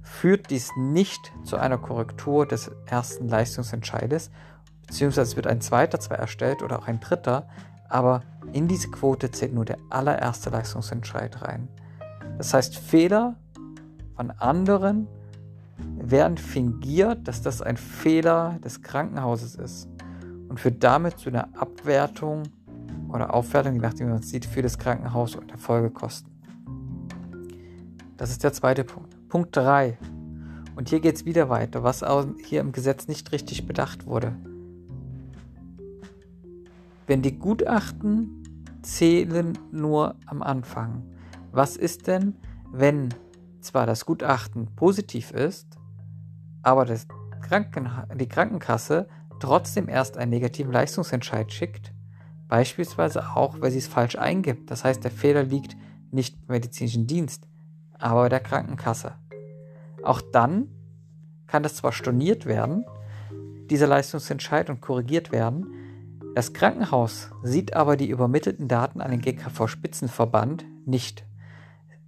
führt 0.01 0.50
dies 0.50 0.72
nicht 0.77 1.32
zu 1.44 1.58
einer 1.58 1.77
Korrektur 1.77 2.46
des 2.46 2.72
ersten 2.86 3.27
Leistungsentscheides, 3.27 4.32
beziehungsweise 4.88 5.36
wird 5.36 5.48
ein 5.48 5.62
zweiter 5.62 6.00
zwar 6.00 6.18
erstellt 6.18 6.62
oder 6.63 6.79
auch 6.79 6.88
ein 6.88 7.00
dritter, 7.00 7.48
aber 7.89 8.22
in 8.53 8.68
diese 8.68 8.89
Quote 8.89 9.32
zählt 9.32 9.53
nur 9.53 9.65
der 9.65 9.77
allererste 9.89 10.50
Leistungsentscheid 10.50 11.41
rein. 11.41 11.68
Das 12.38 12.53
heißt, 12.53 12.77
Fehler 12.77 13.36
von 14.15 14.32
anderen 14.32 15.08
werden 15.98 16.38
fingiert, 16.38 17.27
dass 17.27 17.41
das 17.41 17.62
ein 17.62 17.77
Fehler 17.77 18.58
des 18.63 18.82
Krankenhauses 18.82 19.56
ist 19.56 19.88
und 20.50 20.60
führt 20.60 20.84
damit 20.84 21.20
zu 21.20 21.29
einer 21.29 21.50
Abwertung 21.58 22.44
oder 23.10 23.34
Aufwertung, 23.34 23.74
je 23.74 23.79
nachdem 23.79 24.08
wie 24.08 24.12
man 24.12 24.20
es 24.20 24.29
sieht, 24.29 24.46
für 24.46 24.62
das 24.62 24.77
Krankenhaus 24.77 25.36
und 25.36 25.50
der 25.50 25.58
Folgekosten. 25.58 26.32
Das 28.18 28.32
ist 28.32 28.44
der 28.44 28.53
zweite 28.53 28.84
Punkt. 28.84 29.18
Punkt 29.29 29.55
3. 29.55 29.98
Und 30.75 30.89
hier 30.89 31.00
geht 31.00 31.15
es 31.15 31.25
wieder 31.25 31.50
weiter, 31.50 31.83
was 31.83 32.03
hier 32.45 32.62
im 32.62 32.71
Gesetz 32.71 33.07
nicht 33.07 33.31
richtig 33.31 33.67
bedacht 33.67 34.05
wurde. 34.05 34.36
Wenn 37.05 37.21
die 37.21 37.38
Gutachten 37.38 38.43
zählen 38.81 39.57
nur 39.71 40.15
am 40.25 40.41
Anfang. 40.41 41.03
Was 41.51 41.77
ist 41.77 42.07
denn, 42.07 42.36
wenn 42.71 43.09
zwar 43.62 43.86
das 43.86 44.05
Gutachten 44.05 44.67
positiv 44.75 45.31
ist, 45.31 45.67
aber 46.62 46.86
das 46.86 47.07
Kranken 47.41 47.89
die 48.15 48.27
Krankenkasse 48.27 49.07
trotzdem 49.39 49.89
erst 49.89 50.17
einen 50.17 50.31
negativen 50.31 50.71
Leistungsentscheid 50.71 51.51
schickt, 51.51 51.93
beispielsweise 52.48 53.36
auch, 53.36 53.59
weil 53.59 53.71
sie 53.71 53.79
es 53.79 53.88
falsch 53.88 54.17
eingibt. 54.17 54.69
Das 54.71 54.83
heißt, 54.83 55.03
der 55.03 55.12
Fehler 55.12 55.43
liegt 55.43 55.75
nicht 56.12 56.36
im 56.36 56.53
medizinischen 56.53 57.07
Dienst, 57.07 57.48
aber 58.00 58.22
bei 58.22 58.29
der 58.29 58.39
Krankenkasse. 58.39 59.13
Auch 60.03 60.22
dann 60.22 60.70
kann 61.48 61.63
das 61.63 61.75
zwar 61.75 61.91
storniert 61.91 62.46
werden, 62.46 62.86
dieser 63.70 63.88
Leistungsentscheid 63.88 64.70
und 64.70 64.82
korrigiert 64.82 65.32
werden. 65.32 65.68
Das 66.36 66.53
Krankenhaus 66.53 67.32
sieht 67.44 67.75
aber 67.75 67.98
die 67.98 68.10
übermittelten 68.10 68.68
Daten 68.68 69.01
an 69.01 69.12
den 69.12 69.22
GKV-Spitzenverband 69.22 70.65
nicht. 70.86 71.25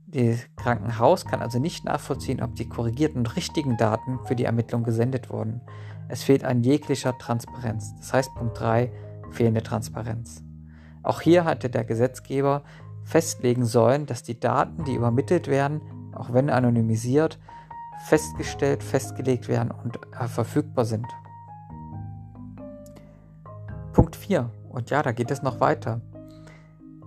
Das 0.07 0.39
Krankenhaus 0.57 1.25
kann 1.25 1.41
also 1.41 1.59
nicht 1.59 1.85
nachvollziehen, 1.85 2.41
ob 2.41 2.55
die 2.55 2.67
korrigierten 2.67 3.19
und 3.19 3.35
richtigen 3.35 3.77
Daten 3.77 4.19
für 4.25 4.35
die 4.35 4.45
Ermittlung 4.45 4.83
gesendet 4.83 5.29
wurden. 5.29 5.61
Es 6.09 6.23
fehlt 6.23 6.43
an 6.43 6.63
jeglicher 6.63 7.17
Transparenz. 7.17 7.95
Das 7.97 8.11
heißt 8.13 8.35
Punkt 8.35 8.59
3, 8.59 8.91
fehlende 9.31 9.63
Transparenz. 9.63 10.43
Auch 11.03 11.21
hier 11.21 11.45
hatte 11.45 11.69
der 11.69 11.83
Gesetzgeber 11.83 12.63
festlegen 13.03 13.65
sollen, 13.65 14.05
dass 14.05 14.23
die 14.23 14.39
Daten, 14.39 14.83
die 14.85 14.95
übermittelt 14.95 15.47
werden, 15.47 15.81
auch 16.13 16.33
wenn 16.33 16.49
anonymisiert, 16.49 17.39
festgestellt, 18.05 18.83
festgelegt 18.83 19.47
werden 19.47 19.71
und 19.71 19.99
äh, 20.19 20.27
verfügbar 20.27 20.85
sind. 20.85 21.07
Punkt 23.93 24.15
4. 24.15 24.49
Und 24.69 24.89
ja, 24.89 25.03
da 25.03 25.11
geht 25.11 25.31
es 25.31 25.41
noch 25.41 25.59
weiter. 25.59 26.01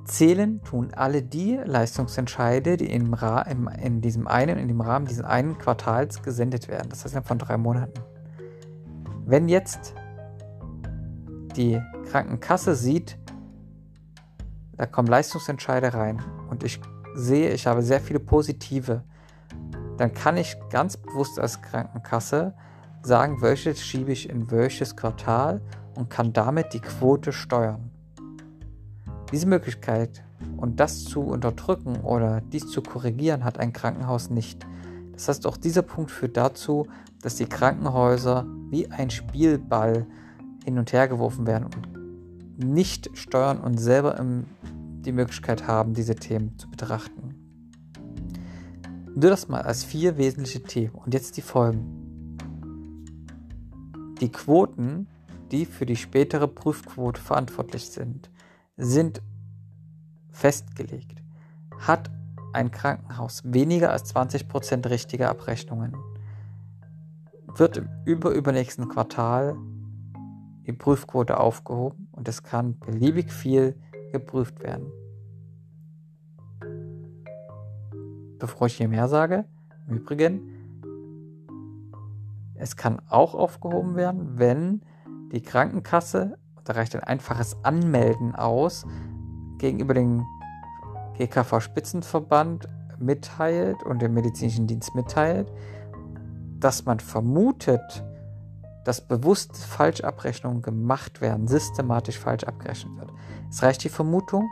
Zählen 0.05 0.63
tun 0.63 0.93
alle 0.95 1.23
die 1.23 1.59
Leistungsentscheide, 1.65 2.77
die 2.77 2.93
im 2.93 3.17
im, 3.49 3.69
in 3.69 4.03
diesem 4.03 4.29
einen, 4.29 4.59
in 4.59 4.69
dem 4.69 4.83
Rahmen 4.83 5.07
dieses 5.07 5.25
einen 5.25 5.57
Quartals 5.57 6.23
gesendet 6.23 6.69
werden. 6.69 6.91
Das 6.91 7.05
heißt 7.05 7.27
von 7.27 7.39
drei 7.39 7.57
Monaten. 7.57 8.01
Wenn 9.25 9.49
jetzt 9.49 9.95
die 11.57 11.81
Krankenkasse 12.11 12.75
sieht, 12.75 13.17
da 14.77 14.87
kommen 14.87 15.09
Leistungsentscheide 15.09 15.95
rein 15.95 16.23
und 16.51 16.65
ich 16.65 16.81
sehe, 17.15 17.51
ich 17.53 17.67
habe 17.67 17.83
sehr 17.83 18.01
viele 18.01 18.21
positive, 18.21 19.03
dann 19.97 20.13
kann 20.13 20.37
ich 20.37 20.57
ganz 20.71 20.97
bewusst 20.97 21.39
als 21.39 21.63
Krankenkasse 21.63 22.55
sagen, 23.03 23.41
welches 23.41 23.81
schiebe 23.81 24.13
ich 24.13 24.29
in 24.29 24.51
welches 24.51 24.97
Quartal 24.97 25.61
und 25.95 26.11
kann 26.11 26.33
damit 26.33 26.73
die 26.73 26.81
Quote 26.81 27.33
steuern. 27.33 27.91
Diese 29.31 29.47
Möglichkeit 29.47 30.25
und 30.57 30.81
das 30.81 31.05
zu 31.05 31.21
unterdrücken 31.23 32.01
oder 32.01 32.41
dies 32.41 32.69
zu 32.69 32.83
korrigieren 32.83 33.45
hat 33.45 33.59
ein 33.59 33.73
Krankenhaus 33.73 34.31
nicht. 34.31 34.67
Das 35.13 35.29
heißt, 35.29 35.47
auch 35.47 35.57
dieser 35.57 35.83
Punkt 35.83 36.11
führt 36.11 36.37
dazu, 36.37 36.87
dass 37.23 37.37
die 37.37 37.47
Krankenhäuser 37.47 38.47
wie 38.71 38.91
ein 38.91 39.11
Spielball 39.11 40.07
hin 40.65 40.79
und 40.79 40.93
her 40.93 41.09
geworfen 41.09 41.47
werden 41.47 41.65
und 41.65 41.94
nicht 42.57 43.11
steuern 43.17 43.59
und 43.59 43.79
selber 43.79 44.19
im, 44.19 44.45
die 44.63 45.13
Möglichkeit 45.13 45.67
haben, 45.67 45.95
diese 45.95 46.15
Themen 46.15 46.59
zu 46.59 46.71
betrachten. 46.71 47.35
Nur 49.15 49.31
das 49.31 49.49
mal 49.49 49.63
als 49.63 49.85
vier 49.85 50.17
wesentliche 50.17 50.63
Themen 50.63 50.95
und 50.95 51.15
jetzt 51.15 51.37
die 51.37 51.43
Folgen. 51.43 52.37
Die 54.21 54.31
Quoten, 54.31 55.07
die 55.51 55.67
für 55.67 55.87
die 55.87 55.97
spätere 55.97 56.49
Prüfquote 56.49 57.21
verantwortlich 57.21 57.91
sind, 57.91 58.31
sind 58.77 59.23
festgelegt. 60.31 61.23
Hat 61.79 62.11
ein 62.53 62.71
Krankenhaus 62.71 63.43
weniger 63.45 63.91
als 63.91 64.15
20% 64.15 64.89
richtige 64.89 65.29
Abrechnungen, 65.29 65.97
wird 67.47 67.77
im 67.77 67.89
überübernächsten 68.05 68.89
Quartal 68.89 69.57
die 70.67 70.73
Prüfquote 70.73 71.39
aufgehoben 71.39 72.04
und 72.25 72.29
es 72.31 72.43
kann 72.43 72.79
beliebig 72.79 73.31
viel 73.31 73.79
geprüft 74.11 74.63
werden. 74.63 74.91
Bevor 78.39 78.67
ich 78.67 78.79
hier 78.79 78.89
mehr 78.89 79.09
sage, 79.09 79.45
im 79.87 79.99
Übrigen, 79.99 80.41
es 82.55 82.77
kann 82.77 83.03
auch 83.11 83.35
aufgehoben 83.35 83.95
werden, 83.97 84.39
wenn 84.39 84.81
die 85.33 85.43
Krankenkasse 85.43 86.39
da 86.65 86.73
reicht 86.73 86.97
ein 86.97 87.03
einfaches 87.03 87.63
Anmelden 87.63 88.35
aus, 88.35 88.87
gegenüber 89.59 89.93
dem 89.93 90.25
GKV-Spitzenverband 91.19 92.71
mitteilt 92.99 93.83
und 93.83 94.01
dem 94.01 94.15
medizinischen 94.15 94.67
Dienst 94.67 94.95
mitteilt, 94.95 95.53
dass 96.59 96.87
man 96.87 97.01
vermutet, 97.01 98.03
dass 98.85 99.07
bewusst 99.07 99.57
Falschabrechnungen 99.57 100.63
gemacht 100.63 101.21
werden, 101.21 101.49
systematisch 101.49 102.19
falsch 102.19 102.45
abgerechnet 102.45 102.97
wird. 102.97 103.13
Es 103.51 103.63
reicht 103.63 103.85
die 103.85 103.89
Vermutung 103.89 104.49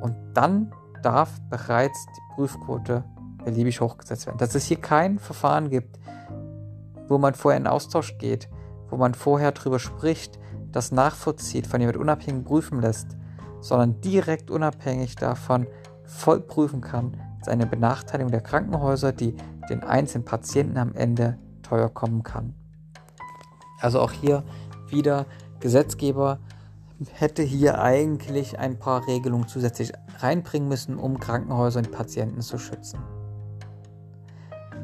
und 0.00 0.14
dann 0.34 0.72
darf 1.02 1.40
bereits 1.50 2.06
die 2.06 2.34
Prüfquote 2.34 3.04
beliebig 3.44 3.80
hochgesetzt 3.80 4.26
werden. 4.26 4.38
Dass 4.38 4.54
es 4.54 4.64
hier 4.64 4.80
kein 4.80 5.18
Verfahren 5.18 5.70
gibt, 5.70 5.98
wo 7.08 7.18
man 7.18 7.34
vorher 7.34 7.60
in 7.60 7.66
Austausch 7.66 8.18
geht, 8.18 8.48
wo 8.90 8.96
man 8.96 9.14
vorher 9.14 9.52
drüber 9.52 9.78
spricht, 9.78 10.38
das 10.72 10.92
nachvollzieht, 10.92 11.66
von 11.66 11.80
jemand 11.80 11.96
unabhängig 11.96 12.44
prüfen 12.44 12.80
lässt, 12.80 13.16
sondern 13.60 14.00
direkt 14.00 14.50
unabhängig 14.50 15.16
davon 15.16 15.66
voll 16.04 16.40
prüfen 16.40 16.80
kann, 16.80 17.16
ist 17.40 17.48
eine 17.48 17.66
Benachteiligung 17.66 18.30
der 18.30 18.40
Krankenhäuser, 18.40 19.12
die 19.12 19.36
den 19.68 19.82
einzelnen 19.82 20.24
Patienten 20.24 20.78
am 20.78 20.94
Ende 20.94 21.38
teuer 21.62 21.88
kommen 21.88 22.22
kann. 22.22 22.54
Also 23.80 24.00
auch 24.00 24.12
hier 24.12 24.44
wieder 24.88 25.26
Gesetzgeber 25.60 26.38
hätte 27.12 27.42
hier 27.42 27.80
eigentlich 27.80 28.58
ein 28.58 28.78
paar 28.78 29.06
Regelungen 29.06 29.48
zusätzlich 29.48 29.92
reinbringen 30.18 30.68
müssen, 30.68 30.96
um 30.96 31.20
Krankenhäuser 31.20 31.80
und 31.80 31.92
Patienten 31.92 32.40
zu 32.40 32.58
schützen. 32.58 32.98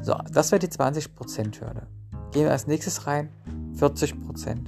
So, 0.01 0.15
das 0.31 0.51
wäre 0.51 0.59
die 0.59 0.67
20%-Hürde. 0.67 1.87
Gehen 2.31 2.43
wir 2.43 2.51
als 2.51 2.67
nächstes 2.67 3.07
rein. 3.07 3.29
40%. 3.75 4.67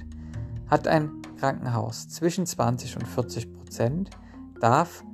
Hat 0.68 0.88
ein 0.88 1.10
Krankenhaus 1.38 2.08
zwischen 2.08 2.46
20 2.46 2.96
und 2.96 3.06
40%, 3.06 4.08
darf 4.60 5.04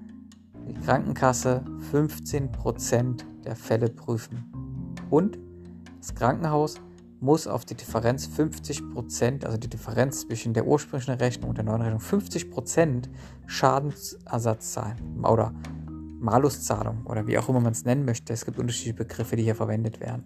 die 0.68 0.74
Krankenkasse 0.74 1.64
15% 1.92 3.22
der 3.44 3.56
Fälle 3.56 3.88
prüfen. 3.88 4.94
Und 5.10 5.38
das 5.98 6.14
Krankenhaus 6.14 6.76
muss 7.22 7.46
auf 7.46 7.64
die 7.64 7.76
Differenz 7.76 8.28
50%, 8.28 9.44
also 9.44 9.56
die 9.56 9.68
Differenz 9.68 10.22
zwischen 10.22 10.54
der 10.54 10.66
ursprünglichen 10.66 11.14
Rechnung 11.14 11.50
und 11.50 11.56
der 11.56 11.64
neuen 11.64 11.80
Rechnung, 11.80 12.00
50% 12.00 13.08
Schadensersatz 13.46 14.72
zahlen 14.72 15.24
oder 15.24 15.54
Maluszahlung 16.18 17.06
oder 17.06 17.26
wie 17.26 17.38
auch 17.38 17.48
immer 17.48 17.60
man 17.60 17.72
es 17.72 17.84
nennen 17.84 18.04
möchte. 18.04 18.32
Es 18.32 18.44
gibt 18.44 18.58
unterschiedliche 18.58 18.96
Begriffe, 18.96 19.36
die 19.36 19.44
hier 19.44 19.54
verwendet 19.54 20.00
werden. 20.00 20.24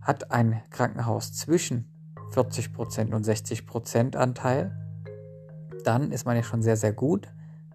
Hat 0.00 0.32
ein 0.32 0.60
Krankenhaus 0.70 1.32
zwischen 1.32 1.88
40% 2.34 3.14
und 3.14 3.24
60% 3.24 4.16
Anteil, 4.16 4.76
dann 5.84 6.10
ist 6.10 6.26
man 6.26 6.34
ja 6.36 6.42
schon 6.42 6.62
sehr, 6.62 6.76
sehr 6.76 6.92
gut. 6.92 7.28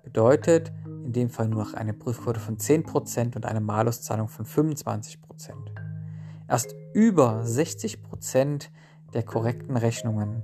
Bedeutet 0.04 0.74
in 0.86 1.14
dem 1.14 1.30
Fall 1.30 1.48
nur 1.48 1.64
noch 1.64 1.74
eine 1.74 1.94
Prüfquote 1.94 2.42
von 2.42 2.58
10% 2.58 3.36
und 3.36 3.46
eine 3.46 3.62
Maluszahlung 3.62 4.28
von 4.28 4.46
25%. 4.46 5.77
Erst 6.48 6.76
über 6.94 7.42
60% 7.44 8.70
der 9.14 9.24
korrekten 9.24 9.78
Rechnungen 9.78 10.44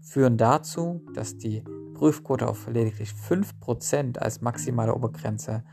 führen 0.00 0.36
dazu, 0.36 1.02
dass 1.14 1.38
die 1.38 1.62
Prüfquote 1.94 2.48
auf 2.48 2.66
lediglich 2.66 3.10
5% 3.10 4.18
als 4.18 4.40
maximale 4.40 4.94
Obergrenze 4.94 5.64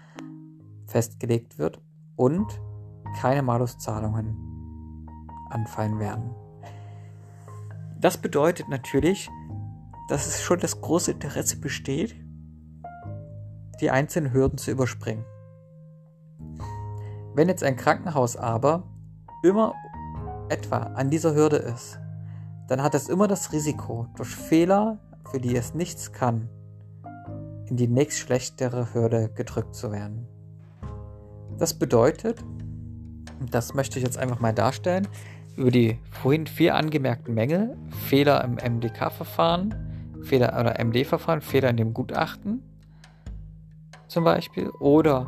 festgelegt 0.86 1.58
wird 1.58 1.82
und 2.16 2.62
keine 3.20 3.42
Maluszahlungen 3.42 4.36
anfallen 5.50 6.00
werden. 6.00 6.36
Das 8.00 8.18
bedeutet 8.18 8.70
natürlich, 8.70 9.30
dass 10.08 10.28
es 10.28 10.42
schon 10.42 10.60
das 10.60 10.80
große 10.80 11.12
Interesse 11.12 11.60
besteht, 11.60 12.16
die 13.82 13.90
einzelnen 13.90 14.34
Hürden 14.34 14.58
zu 14.58 14.72
überspringen. 14.72 15.26
Wenn 17.38 17.50
jetzt 17.50 17.64
ein 17.64 17.76
Krankenhaus 17.76 18.36
aber 18.36 18.82
immer 19.44 19.76
etwa 20.50 20.78
an 20.78 21.12
dieser 21.12 21.36
Hürde 21.36 21.58
ist, 21.58 22.00
dann 22.68 22.82
hat 22.82 22.96
es 22.96 23.10
immer 23.10 23.28
das 23.28 23.52
Risiko, 23.52 24.08
durch 24.16 24.30
Fehler 24.30 24.98
für 25.30 25.40
die 25.40 25.56
es 25.56 25.76
nichts 25.76 26.12
kann, 26.12 26.50
in 27.68 27.78
die 27.78 27.88
nächst 27.88 28.18
schlechtere 28.18 28.92
Hürde 28.92 29.30
gedrückt 29.36 29.76
zu 29.76 29.92
werden. 29.92 30.28
Das 31.60 31.76
bedeutet, 31.76 32.44
das 33.52 33.76
möchte 33.76 34.00
ich 34.00 34.06
jetzt 34.06 34.18
einfach 34.18 34.40
mal 34.40 34.54
darstellen, 34.54 35.08
über 35.58 35.70
die 35.70 36.00
vorhin 36.10 36.48
vier 36.48 36.74
angemerkten 36.74 37.36
Mängel, 37.36 37.78
Fehler 38.08 38.44
im 38.44 38.56
MDK-Verfahren, 38.56 39.76
Fehler 40.24 40.60
oder 40.60 40.84
MD-Verfahren, 40.84 41.42
Fehler 41.42 41.70
in 41.70 41.78
dem 41.78 41.94
Gutachten 41.94 42.64
zum 44.08 44.24
Beispiel 44.24 44.70
oder 44.80 45.28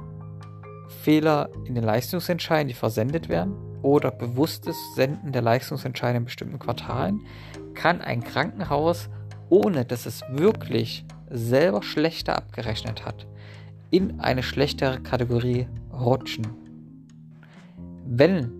Fehler 0.89 1.49
in 1.65 1.75
den 1.75 1.83
Leistungsentscheiden, 1.83 2.67
die 2.67 2.73
versendet 2.73 3.29
werden 3.29 3.53
oder 3.81 4.11
bewusstes 4.11 4.75
Senden 4.95 5.31
der 5.31 5.41
Leistungsentscheide 5.41 6.17
in 6.17 6.25
bestimmten 6.25 6.59
Quartalen, 6.59 7.21
kann 7.73 8.01
ein 8.01 8.23
Krankenhaus 8.23 9.09
ohne 9.49 9.85
dass 9.85 10.05
es 10.05 10.21
wirklich 10.31 11.05
selber 11.29 11.83
schlechter 11.83 12.37
abgerechnet 12.37 13.05
hat, 13.05 13.27
in 13.89 14.19
eine 14.19 14.43
schlechtere 14.43 15.01
Kategorie 15.01 15.67
rutschen. 15.91 16.47
Wenn 18.05 18.51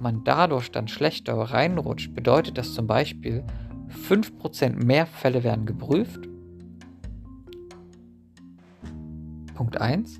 man 0.00 0.24
dadurch 0.24 0.70
dann 0.70 0.88
schlechter 0.88 1.34
reinrutscht, 1.34 2.14
bedeutet 2.14 2.58
das 2.58 2.74
zum 2.74 2.86
Beispiel, 2.86 3.44
5% 4.08 4.84
mehr 4.84 5.06
Fälle 5.06 5.42
werden 5.44 5.66
geprüft. 5.66 6.28
Punkt 9.54 9.80
1. 9.80 10.19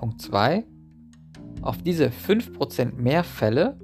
Punkt 0.00 0.22
2. 0.22 0.64
Auf 1.60 1.82
diese 1.82 2.08
5% 2.08 2.94
mehr 2.94 3.22
Fälle 3.22 3.78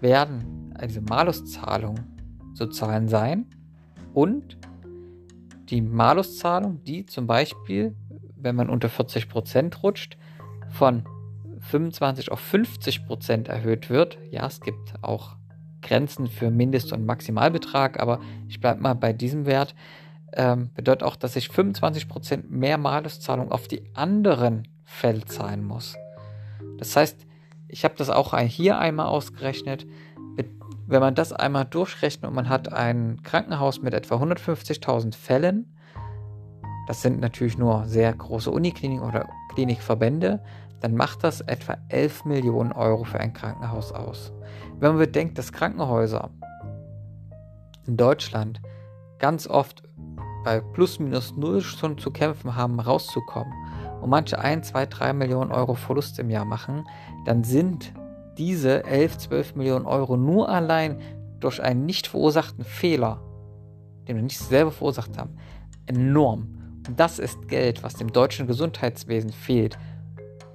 werden 0.00 0.72
also 0.74 1.02
Maluszahlungen 1.02 2.16
zu 2.54 2.66
zahlen 2.68 3.08
sein 3.08 3.44
und 4.14 4.56
die 5.68 5.82
Maluszahlung, 5.82 6.82
die 6.84 7.04
zum 7.04 7.26
Beispiel, 7.26 7.94
wenn 8.36 8.56
man 8.56 8.70
unter 8.70 8.88
40% 8.88 9.82
rutscht, 9.82 10.16
von 10.70 11.04
25 11.60 12.32
auf 12.32 12.40
50% 12.40 13.48
erhöht 13.48 13.90
wird. 13.90 14.16
Ja, 14.30 14.46
es 14.46 14.62
gibt 14.62 14.94
auch 15.02 15.36
Grenzen 15.82 16.26
für 16.26 16.50
Mindest- 16.50 16.94
und 16.94 17.04
Maximalbetrag, 17.04 18.00
aber 18.00 18.20
ich 18.48 18.60
bleibe 18.60 18.80
mal 18.80 18.94
bei 18.94 19.12
diesem 19.12 19.44
Wert. 19.44 19.74
Ähm, 20.32 20.70
bedeutet 20.72 21.02
auch, 21.02 21.16
dass 21.16 21.36
ich 21.36 21.48
25% 21.48 22.44
mehr 22.48 22.78
Maluszahlung 22.78 23.52
auf 23.52 23.68
die 23.68 23.82
anderen 23.94 24.66
Fälle 24.88 25.24
zahlen 25.26 25.64
muss. 25.64 25.96
Das 26.78 26.96
heißt, 26.96 27.26
ich 27.68 27.84
habe 27.84 27.94
das 27.96 28.08
auch 28.08 28.36
hier 28.38 28.78
einmal 28.78 29.06
ausgerechnet. 29.06 29.86
Wenn 30.86 31.00
man 31.00 31.14
das 31.14 31.34
einmal 31.34 31.66
durchrechnet 31.66 32.26
und 32.28 32.34
man 32.34 32.48
hat 32.48 32.72
ein 32.72 33.22
Krankenhaus 33.22 33.82
mit 33.82 33.92
etwa 33.92 34.16
150.000 34.16 35.14
Fällen, 35.14 35.76
das 36.86 37.02
sind 37.02 37.20
natürlich 37.20 37.58
nur 37.58 37.84
sehr 37.84 38.12
große 38.14 38.50
Unikliniken 38.50 39.06
oder 39.06 39.28
Klinikverbände, 39.52 40.42
dann 40.80 40.94
macht 40.94 41.22
das 41.22 41.42
etwa 41.42 41.76
11 41.90 42.24
Millionen 42.24 42.72
Euro 42.72 43.04
für 43.04 43.20
ein 43.20 43.34
Krankenhaus 43.34 43.92
aus. 43.92 44.32
Wenn 44.78 44.92
man 44.92 44.98
bedenkt, 44.98 45.36
dass 45.36 45.52
Krankenhäuser 45.52 46.30
in 47.86 47.98
Deutschland 47.98 48.62
ganz 49.18 49.46
oft 49.46 49.82
bei 50.44 50.60
plus 50.60 50.98
minus 50.98 51.36
null 51.36 51.60
schon 51.60 51.98
zu 51.98 52.10
kämpfen 52.10 52.56
haben, 52.56 52.80
rauszukommen 52.80 53.52
und 54.00 54.10
manche 54.10 54.38
1, 54.38 54.68
2, 54.68 54.86
3 54.86 55.12
Millionen 55.12 55.52
Euro 55.52 55.74
Verlust 55.74 56.18
im 56.18 56.30
Jahr 56.30 56.44
machen, 56.44 56.86
dann 57.24 57.44
sind 57.44 57.92
diese 58.36 58.84
11, 58.84 59.18
12 59.18 59.56
Millionen 59.56 59.86
Euro 59.86 60.16
nur 60.16 60.48
allein 60.48 61.00
durch 61.40 61.62
einen 61.62 61.86
nicht 61.86 62.06
verursachten 62.06 62.64
Fehler, 62.64 63.20
den 64.06 64.16
wir 64.16 64.22
nicht 64.22 64.38
selber 64.38 64.70
verursacht 64.70 65.18
haben, 65.18 65.36
enorm. 65.86 66.54
Und 66.86 66.98
das 66.98 67.18
ist 67.18 67.48
Geld, 67.48 67.82
was 67.82 67.94
dem 67.94 68.12
deutschen 68.12 68.46
Gesundheitswesen 68.46 69.32
fehlt. 69.32 69.78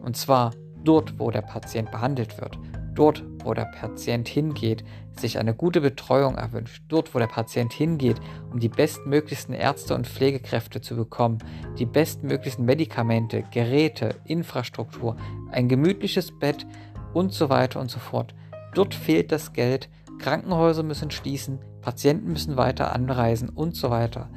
Und 0.02 0.18
zwar 0.18 0.52
dort, 0.84 1.20
wo 1.20 1.32
der 1.32 1.42
Patient 1.42 1.92
behandelt 1.92 2.40
wird, 2.42 2.58
dort, 2.96 3.24
wo 3.44 3.54
der 3.54 3.66
Patient 3.66 4.28
hingeht, 4.28 4.84
sich 5.20 5.38
eine 5.38 5.54
gute 5.54 5.82
Betreuung 5.82 6.36
erwünscht, 6.36 6.84
dort, 6.88 7.14
wo 7.14 7.20
der 7.20 7.28
Patient 7.28 7.72
hingeht, 7.72 8.20
um 8.52 8.60
die 8.60 8.70
bestmöglichsten 8.70 9.54
Ärzte 9.54 9.96
und 9.96 10.08
Pflegekräfte 10.08 10.82
zu 10.82 10.96
bekommen, 10.96 11.38
die 11.78 11.86
bestmöglichsten 11.86 12.66
Medikamente, 12.66 13.44
Geräte, 13.52 14.16
Infrastruktur, 14.26 15.18
ein 15.52 15.70
gemütliches 15.70 16.32
Bett, 16.40 16.66
und 17.14 17.32
so 17.32 17.50
weiter 17.50 17.80
und 17.80 17.90
so 17.90 18.00
fort. 18.00 18.34
Dort 18.74 18.94
fehlt 18.94 19.32
das 19.32 19.54
Geld, 19.54 19.90
Krankenhäuser 20.20 20.84
müssen 20.84 21.12
schließen, 21.12 21.60
Patienten 21.82 22.32
müssen 22.32 22.58
weiter 22.58 22.94
anreisen 22.94 23.50
und 23.50 23.76
so 23.76 23.90
weiter. 23.90 24.30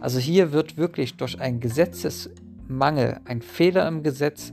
Also 0.00 0.18
hier 0.18 0.52
wird 0.52 0.76
wirklich 0.76 1.16
durch 1.16 1.40
einen 1.40 1.60
Gesetzesmangel, 1.60 3.20
ein 3.24 3.42
Fehler 3.42 3.86
im 3.86 4.02
Gesetz 4.02 4.52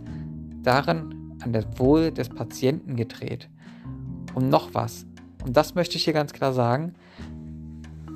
darin 0.61 1.15
an 1.41 1.53
der 1.53 1.79
Wohl 1.79 2.11
des 2.11 2.29
Patienten 2.29 2.95
gedreht. 2.95 3.49
Und 4.33 4.49
noch 4.49 4.73
was, 4.73 5.05
und 5.45 5.55
das 5.55 5.75
möchte 5.75 5.97
ich 5.97 6.03
hier 6.03 6.13
ganz 6.13 6.33
klar 6.33 6.53
sagen, 6.53 6.93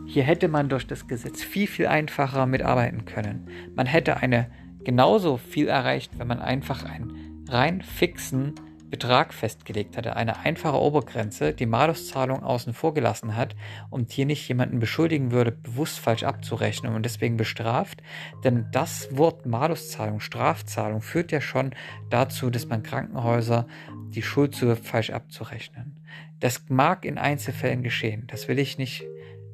hier 0.05 0.23
hätte 0.23 0.47
man 0.47 0.69
durch 0.69 0.85
das 0.85 1.07
Gesetz 1.07 1.41
viel, 1.41 1.67
viel 1.67 1.87
einfacher 1.87 2.45
mitarbeiten 2.45 3.05
können. 3.05 3.47
Man 3.75 3.87
hätte 3.87 4.17
eine 4.17 4.47
genauso 4.83 5.37
viel 5.37 5.67
erreicht, 5.67 6.19
wenn 6.19 6.27
man 6.27 6.39
einfach 6.39 6.83
einen 6.83 7.45
rein 7.49 7.81
fixen 7.81 8.53
Betrag 8.93 9.33
festgelegt 9.33 9.97
hatte, 9.97 10.15
eine 10.15 10.41
einfache 10.41 10.79
Obergrenze, 10.79 11.51
die 11.51 11.65
Maluszahlung 11.65 12.43
außen 12.43 12.75
vor 12.75 12.93
gelassen 12.93 13.35
hat 13.35 13.55
und 13.89 14.11
hier 14.11 14.27
nicht 14.27 14.47
jemanden 14.47 14.77
beschuldigen 14.77 15.31
würde, 15.31 15.51
bewusst 15.51 15.97
falsch 15.97 16.21
abzurechnen 16.21 16.93
und 16.93 17.03
deswegen 17.03 17.35
bestraft. 17.35 18.03
Denn 18.43 18.67
das 18.71 19.07
Wort 19.17 19.47
Maluszahlung, 19.47 20.19
Strafzahlung 20.19 21.01
führt 21.01 21.31
ja 21.31 21.41
schon 21.41 21.71
dazu, 22.11 22.51
dass 22.51 22.67
man 22.67 22.83
Krankenhäuser 22.83 23.65
die 24.09 24.21
Schuld 24.21 24.53
zu 24.53 24.75
falsch 24.75 25.09
abzurechnen. 25.09 26.05
Das 26.39 26.65
mag 26.69 27.03
in 27.03 27.17
Einzelfällen 27.17 27.81
geschehen. 27.81 28.27
Das 28.27 28.47
will 28.47 28.59
ich 28.59 28.77
nicht 28.77 29.05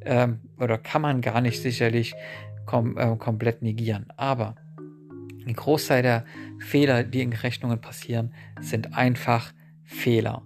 ähm, 0.02 0.42
oder 0.60 0.78
kann 0.78 1.02
man 1.02 1.22
gar 1.22 1.40
nicht 1.40 1.62
sicherlich 1.62 2.14
kom 2.66 2.98
äh, 2.98 3.16
komplett 3.16 3.62
negieren. 3.62 4.08
Aber 4.18 4.56
ein 5.50 5.56
Großteil 5.56 6.04
der 6.04 6.24
Fehler, 6.60 7.04
die 7.04 7.22
in 7.22 7.34
Rechnungen 7.34 7.82
passieren, 7.82 8.34
sind 8.62 8.96
einfach 8.96 9.52
Fehler. 9.84 10.44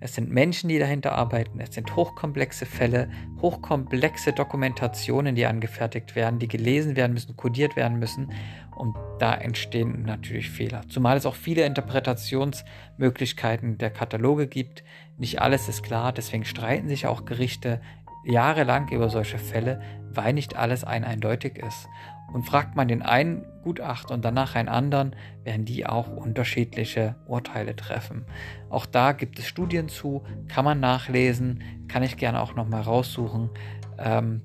es 0.00 0.14
sind 0.16 0.30
Menschen, 0.30 0.68
die 0.68 0.80
dahinter 0.80 1.12
arbeiten, 1.12 1.60
es 1.60 1.74
sind 1.74 1.94
hochkomplexe 1.94 2.66
Fälle, 2.66 3.08
hochkomplexe 3.40 4.32
Dokumentationen, 4.32 5.36
die 5.36 5.46
angefertigt 5.46 6.16
werden, 6.16 6.40
die 6.40 6.48
gelesen 6.48 6.96
werden 6.96 7.12
müssen, 7.12 7.36
kodiert 7.36 7.76
werden 7.76 8.00
müssen 8.00 8.32
und 8.74 8.96
da 9.20 9.32
entstehen 9.32 10.02
natürlich 10.02 10.50
Fehler. 10.50 10.82
Zumal 10.88 11.16
es 11.16 11.24
auch 11.24 11.36
viele 11.36 11.64
Interpretationsmöglichkeiten 11.64 13.78
der 13.78 13.90
Kataloge 13.90 14.48
gibt. 14.48 14.82
Nicht 15.18 15.40
alles 15.40 15.68
ist 15.68 15.84
klar, 15.84 16.12
deswegen 16.12 16.44
streiten 16.44 16.88
sich 16.88 17.06
auch 17.06 17.24
Gerichte 17.24 17.80
jahrelang 18.24 18.88
über 18.88 19.08
solche 19.08 19.38
Fälle, 19.38 19.80
weil 20.10 20.32
nicht 20.32 20.56
alles 20.56 20.84
ein 20.84 21.04
eindeutig 21.04 21.58
ist. 21.58 21.88
Und 22.32 22.44
fragt 22.44 22.76
man 22.76 22.88
den 22.88 23.02
einen 23.02 23.44
Gutachter 23.62 24.14
und 24.14 24.24
danach 24.24 24.54
einen 24.54 24.68
anderen, 24.68 25.14
werden 25.44 25.64
die 25.64 25.86
auch 25.86 26.08
unterschiedliche 26.08 27.14
Urteile 27.26 27.76
treffen. 27.76 28.24
Auch 28.70 28.86
da 28.86 29.12
gibt 29.12 29.38
es 29.38 29.46
Studien 29.46 29.88
zu, 29.88 30.22
kann 30.48 30.64
man 30.64 30.80
nachlesen, 30.80 31.62
kann 31.88 32.02
ich 32.02 32.16
gerne 32.16 32.40
auch 32.40 32.54
nochmal 32.54 32.82
raussuchen. 32.82 33.50
Ähm, 33.98 34.42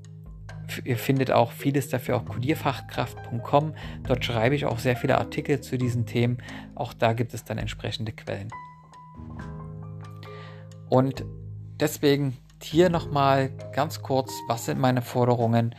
ihr 0.83 0.97
findet 0.97 1.31
auch 1.31 1.51
vieles 1.51 1.89
dafür 1.89 2.17
auf 2.17 2.25
codierfachkraft.com. 2.25 3.73
Dort 4.05 4.25
schreibe 4.25 4.55
ich 4.55 4.65
auch 4.65 4.79
sehr 4.79 4.97
viele 4.97 5.17
Artikel 5.17 5.61
zu 5.61 5.77
diesen 5.77 6.05
Themen. 6.05 6.37
Auch 6.75 6.93
da 6.93 7.13
gibt 7.13 7.33
es 7.33 7.43
dann 7.43 7.57
entsprechende 7.57 8.11
Quellen. 8.11 8.49
Und 10.89 11.25
deswegen 11.79 12.37
hier 12.61 12.89
nochmal 12.89 13.51
ganz 13.73 14.01
kurz, 14.01 14.31
was 14.47 14.65
sind 14.65 14.79
meine 14.79 15.01
Forderungen 15.01 15.75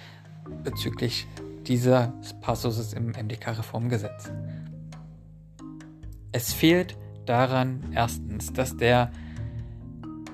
bezüglich 0.62 1.26
dieses 1.68 2.08
Passus 2.40 2.92
im 2.94 3.10
MDK-Reformgesetz. 3.10 4.30
Es 6.32 6.52
fehlt 6.52 6.96
daran 7.26 7.92
erstens, 7.94 8.52
dass 8.52 8.76
der 8.76 9.12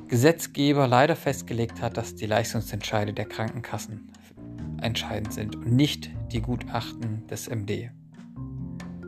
Gesetzgeber 0.09 0.87
leider 0.87 1.17
festgelegt 1.17 1.83
hat, 1.83 1.97
dass 1.97 2.15
die 2.15 2.27
Leistungsentscheide 2.27 3.13
der 3.13 3.25
Krankenkassen 3.25 4.13
entscheidend 4.81 5.33
sind 5.33 5.57
und 5.57 5.73
nicht 5.73 6.11
die 6.31 6.41
Gutachten 6.41 7.27
des 7.27 7.49
MD. 7.49 7.91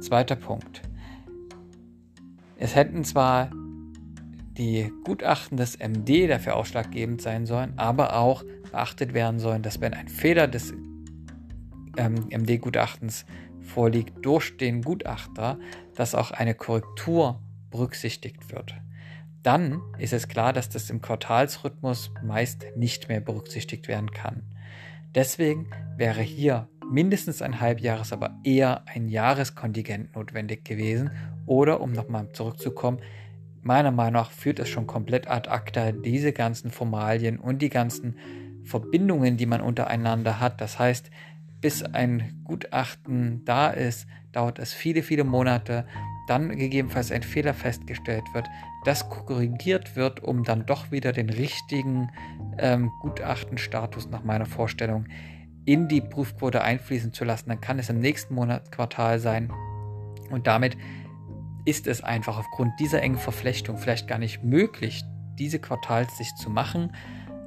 Zweiter 0.00 0.36
Punkt. 0.36 0.82
Es 2.58 2.74
hätten 2.74 3.04
zwar 3.04 3.50
die 4.56 4.90
Gutachten 5.04 5.58
des 5.58 5.78
MD 5.78 6.26
dafür 6.28 6.56
ausschlaggebend 6.56 7.20
sein 7.20 7.46
sollen, 7.46 7.74
aber 7.76 8.16
auch 8.16 8.42
beachtet 8.72 9.12
werden 9.14 9.38
sollen, 9.38 9.62
dass 9.62 9.80
wenn 9.80 9.94
ein 9.94 10.08
Fehler 10.08 10.48
des 10.48 10.72
ähm, 11.96 12.28
MD-Gutachtens 12.30 13.26
vorliegt 13.60 14.24
durch 14.24 14.56
den 14.56 14.82
Gutachter, 14.82 15.58
dass 15.94 16.14
auch 16.14 16.30
eine 16.30 16.54
Korrektur 16.54 17.40
berücksichtigt 17.70 18.52
wird. 18.52 18.74
Dann 19.42 19.80
ist 19.98 20.12
es 20.12 20.28
klar, 20.28 20.52
dass 20.52 20.68
das 20.68 20.90
im 20.90 21.00
Quartalsrhythmus 21.00 22.10
meist 22.24 22.66
nicht 22.74 23.08
mehr 23.08 23.20
berücksichtigt 23.20 23.86
werden 23.86 24.10
kann. 24.10 24.42
Deswegen 25.14 25.68
wäre 25.96 26.20
hier 26.20 26.68
mindestens 26.90 27.42
ein 27.42 27.60
Halbjahres, 27.60 28.12
aber 28.12 28.38
eher 28.44 28.86
ein 28.86 29.08
Jahreskontingent 29.08 30.14
notwendig 30.14 30.64
gewesen. 30.64 31.10
Oder, 31.46 31.80
um 31.80 31.92
nochmal 31.92 32.32
zurückzukommen, 32.32 33.00
meiner 33.62 33.90
Meinung 33.90 34.14
nach 34.14 34.30
führt 34.30 34.58
es 34.58 34.68
schon 34.68 34.86
komplett 34.86 35.28
ad 35.28 35.48
acta 35.48 35.92
diese 35.92 36.32
ganzen 36.32 36.70
Formalien 36.70 37.38
und 37.38 37.62
die 37.62 37.68
ganzen 37.68 38.16
Verbindungen, 38.64 39.36
die 39.36 39.46
man 39.46 39.60
untereinander 39.60 40.40
hat. 40.40 40.60
Das 40.60 40.78
heißt, 40.78 41.10
bis 41.60 41.82
ein 41.82 42.40
Gutachten 42.44 43.44
da 43.44 43.68
ist, 43.68 44.06
dauert 44.32 44.58
es 44.58 44.72
viele, 44.72 45.02
viele 45.02 45.24
Monate. 45.24 45.86
Dann 46.28 46.50
gegebenenfalls 46.50 47.12
ein 47.12 47.22
Fehler 47.22 47.54
festgestellt 47.54 48.24
wird, 48.32 48.48
das 48.84 49.08
korrigiert 49.08 49.96
wird, 49.96 50.22
um 50.22 50.44
dann 50.44 50.66
doch 50.66 50.90
wieder 50.90 51.12
den 51.12 51.30
richtigen 51.30 52.10
ähm, 52.58 52.90
Gutachtenstatus 53.00 54.10
nach 54.10 54.24
meiner 54.24 54.46
Vorstellung 54.46 55.06
in 55.64 55.88
die 55.88 56.00
Prüfquote 56.00 56.62
einfließen 56.62 57.12
zu 57.12 57.24
lassen. 57.24 57.48
Dann 57.48 57.60
kann 57.60 57.78
es 57.78 57.90
im 57.90 58.00
nächsten 58.00 58.34
Monatsquartal 58.34 59.18
sein. 59.18 59.52
Und 60.30 60.46
damit 60.46 60.76
ist 61.64 61.86
es 61.86 62.02
einfach 62.02 62.38
aufgrund 62.38 62.78
dieser 62.78 63.02
engen 63.02 63.18
Verflechtung 63.18 63.76
vielleicht 63.76 64.08
gar 64.08 64.18
nicht 64.18 64.42
möglich, 64.42 65.02
diese 65.38 65.58
Quartalssicht 65.58 66.38
zu 66.38 66.48
machen. 66.48 66.92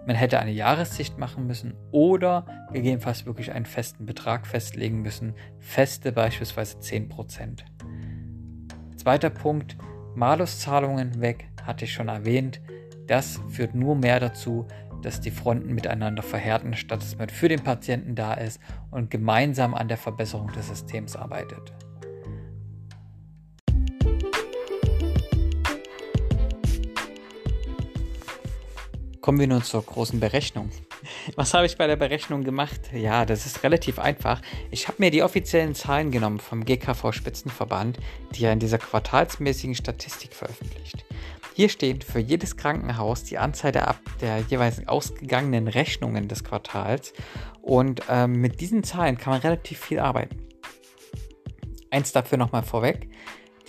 Man 0.10 0.15
hätte 0.15 0.39
eine 0.39 0.50
Jahressicht 0.50 1.19
machen 1.19 1.45
müssen 1.45 1.76
oder 1.91 2.48
gegebenenfalls 2.74 3.28
wirklich 3.28 3.52
einen 3.52 3.67
festen 3.67 4.08
Betrag 4.08 4.48
festlegen 4.48 5.04
müssen. 5.04 5.36
Feste 5.60 6.12
beispielsweise 6.12 6.80
10%. 6.80 7.60
Zweiter 8.98 9.30
Punkt, 9.30 9.78
Maluszahlungen 10.15 11.22
weg, 11.22 11.52
hatte 11.62 11.86
ich 11.86 11.93
schon 11.93 12.08
erwähnt. 12.08 12.60
Das 13.06 13.39
führt 13.50 13.76
nur 13.76 13.95
mehr 13.95 14.19
dazu, 14.19 14.65
dass 15.04 15.22
die 15.22 15.30
Fronten 15.30 15.76
miteinander 15.76 16.24
verhärten, 16.24 16.74
statt 16.74 17.04
dass 17.04 17.15
man 17.15 17.30
für 17.30 17.48
den 17.48 17.63
Patienten 17.63 18.15
da 18.15 18.34
ist 18.34 18.60
und 18.89 19.12
gemeinsam 19.12 19.76
an 19.76 19.89
der 19.89 19.98
Verbesserung 19.98 20.52
des 20.54 20.69
Systems 20.69 21.15
arbeitet. 21.15 21.72
Kommen 29.21 29.39
wir 29.39 29.47
nun 29.47 29.63
zur 29.63 29.84
großen 29.84 30.19
Berechnung. 30.19 30.69
Was 31.36 31.53
habe 31.53 31.65
ich 31.65 31.77
bei 31.77 31.88
der 31.88 31.97
Berechnung 31.97 32.43
gemacht? 32.43 32.79
Ja, 32.93 33.25
das 33.25 33.45
ist 33.45 33.63
relativ 33.63 33.99
einfach. 33.99 34.41
Ich 34.71 34.88
habe 34.88 34.97
mir 34.99 35.12
die 35.12 35.23
offiziellen 35.23 35.75
Zahlen 35.75 36.12
genommen 36.12 36.39
vom 36.39 36.63
GKV 36.63 37.12
Spitzenverband, 37.12 37.97
die 38.34 38.41
ja 38.43 38.51
in 38.51 38.60
dieser 38.60 38.77
quartalsmäßigen 38.77 39.75
Statistik 39.75 40.34
veröffentlicht. 40.34 41.05
Hier 41.53 41.67
steht 41.67 42.05
für 42.05 42.19
jedes 42.19 42.55
Krankenhaus 42.55 43.25
die 43.25 43.38
Anzahl 43.38 43.73
der, 43.73 43.95
der 44.21 44.39
jeweils 44.47 44.88
ausgegangenen 44.88 45.67
Rechnungen 45.67 46.29
des 46.29 46.45
Quartals 46.45 47.12
und 47.62 48.01
ähm, 48.10 48.39
mit 48.39 48.62
diesen 48.62 48.84
Zahlen 48.84 49.17
kann 49.17 49.34
man 49.34 49.41
relativ 49.41 49.79
viel 49.79 49.99
arbeiten. 49.99 50.47
Eins 51.91 52.13
dafür 52.13 52.38
nochmal 52.38 52.63
vorweg. 52.63 53.10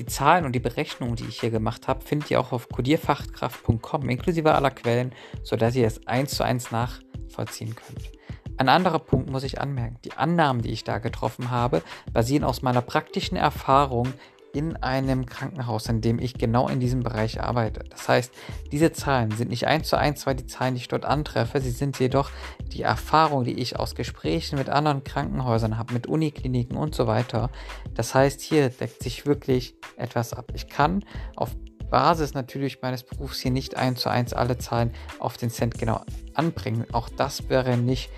Die 0.01 0.07
Zahlen 0.07 0.47
und 0.47 0.53
die 0.53 0.61
Berechnungen, 0.61 1.15
die 1.17 1.27
ich 1.27 1.41
hier 1.41 1.51
gemacht 1.51 1.87
habe, 1.87 2.01
findet 2.03 2.31
ihr 2.31 2.41
auch 2.41 2.53
auf 2.53 2.71
codierfachkraft.com 2.71 4.09
inklusive 4.09 4.55
aller 4.55 4.71
Quellen, 4.71 5.13
sodass 5.43 5.77
ihr 5.77 5.87
es 5.87 6.07
eins 6.07 6.31
zu 6.31 6.43
eins 6.43 6.71
nachvollziehen 6.71 7.77
könnt. 7.77 8.11
Ein 8.57 8.71
anderer 8.71 8.99
Punkt 8.99 9.29
muss 9.29 9.43
ich 9.43 9.61
anmerken. 9.61 9.99
Die 10.07 10.15
Annahmen, 10.15 10.63
die 10.63 10.71
ich 10.71 10.85
da 10.85 11.01
getroffen 11.01 11.51
habe, 11.51 11.83
basieren 12.15 12.45
aus 12.45 12.63
meiner 12.63 12.81
praktischen 12.81 13.37
Erfahrung 13.37 14.15
in 14.53 14.77
einem 14.77 15.27
Krankenhaus, 15.27 15.87
in 15.89 16.01
dem 16.01 16.19
ich 16.19 16.35
genau 16.35 16.69
in 16.69 16.81
diesem 16.81 17.03
Bereich 17.03 17.41
arbeite. 17.41 17.85
Das 17.89 18.09
heißt, 18.09 18.33
diese 18.73 18.93
Zahlen 18.93 19.31
sind 19.31 19.51
nicht 19.51 19.67
eins 19.67 19.89
zu 19.89 19.97
eins, 19.97 20.27
weil 20.27 20.35
die 20.35 20.47
Zahlen, 20.47 20.75
die 20.75 20.81
ich 20.81 20.89
dort 20.89 21.05
antreffe, 21.05 21.61
sie 21.61 21.71
sind 21.71 21.99
jedoch 21.99 22.31
die 22.73 22.83
Erfahrung, 22.83 23.45
die 23.45 23.55
ich 23.55 23.79
aus 23.79 23.95
Gesprächen 23.95 24.59
mit 24.59 24.69
anderen 24.69 25.05
Krankenhäusern 25.05 25.79
habe, 25.79 25.95
mit 25.95 26.07
Unikliniken 26.07 26.77
und 26.77 26.95
so 26.95 27.07
weiter. 27.07 27.51
Das 27.95 28.15
heißt, 28.15 28.41
hier 28.41 28.71
deckt 28.71 29.03
sich 29.03 29.27
wirklich 29.27 29.75
etwas 29.97 30.33
ab. 30.33 30.53
Ich 30.55 30.69
kann 30.69 31.05
auf 31.37 31.51
Basis 31.91 32.35
natürlich 32.35 32.83
meines 32.83 33.03
Berufs 33.03 33.41
hier 33.41 33.51
nicht 33.51 33.77
eins 33.77 34.01
zu 34.01 34.09
eins 34.09 34.33
alle 34.33 34.59
Zahlen 34.59 34.93
auf 35.19 35.37
den 35.37 35.51
Cent 35.51 35.79
genau 35.79 36.03
anbringen. 36.35 36.87
Auch 36.93 37.09
das 37.09 37.49
wäre 37.49 37.77
nicht 37.77 38.11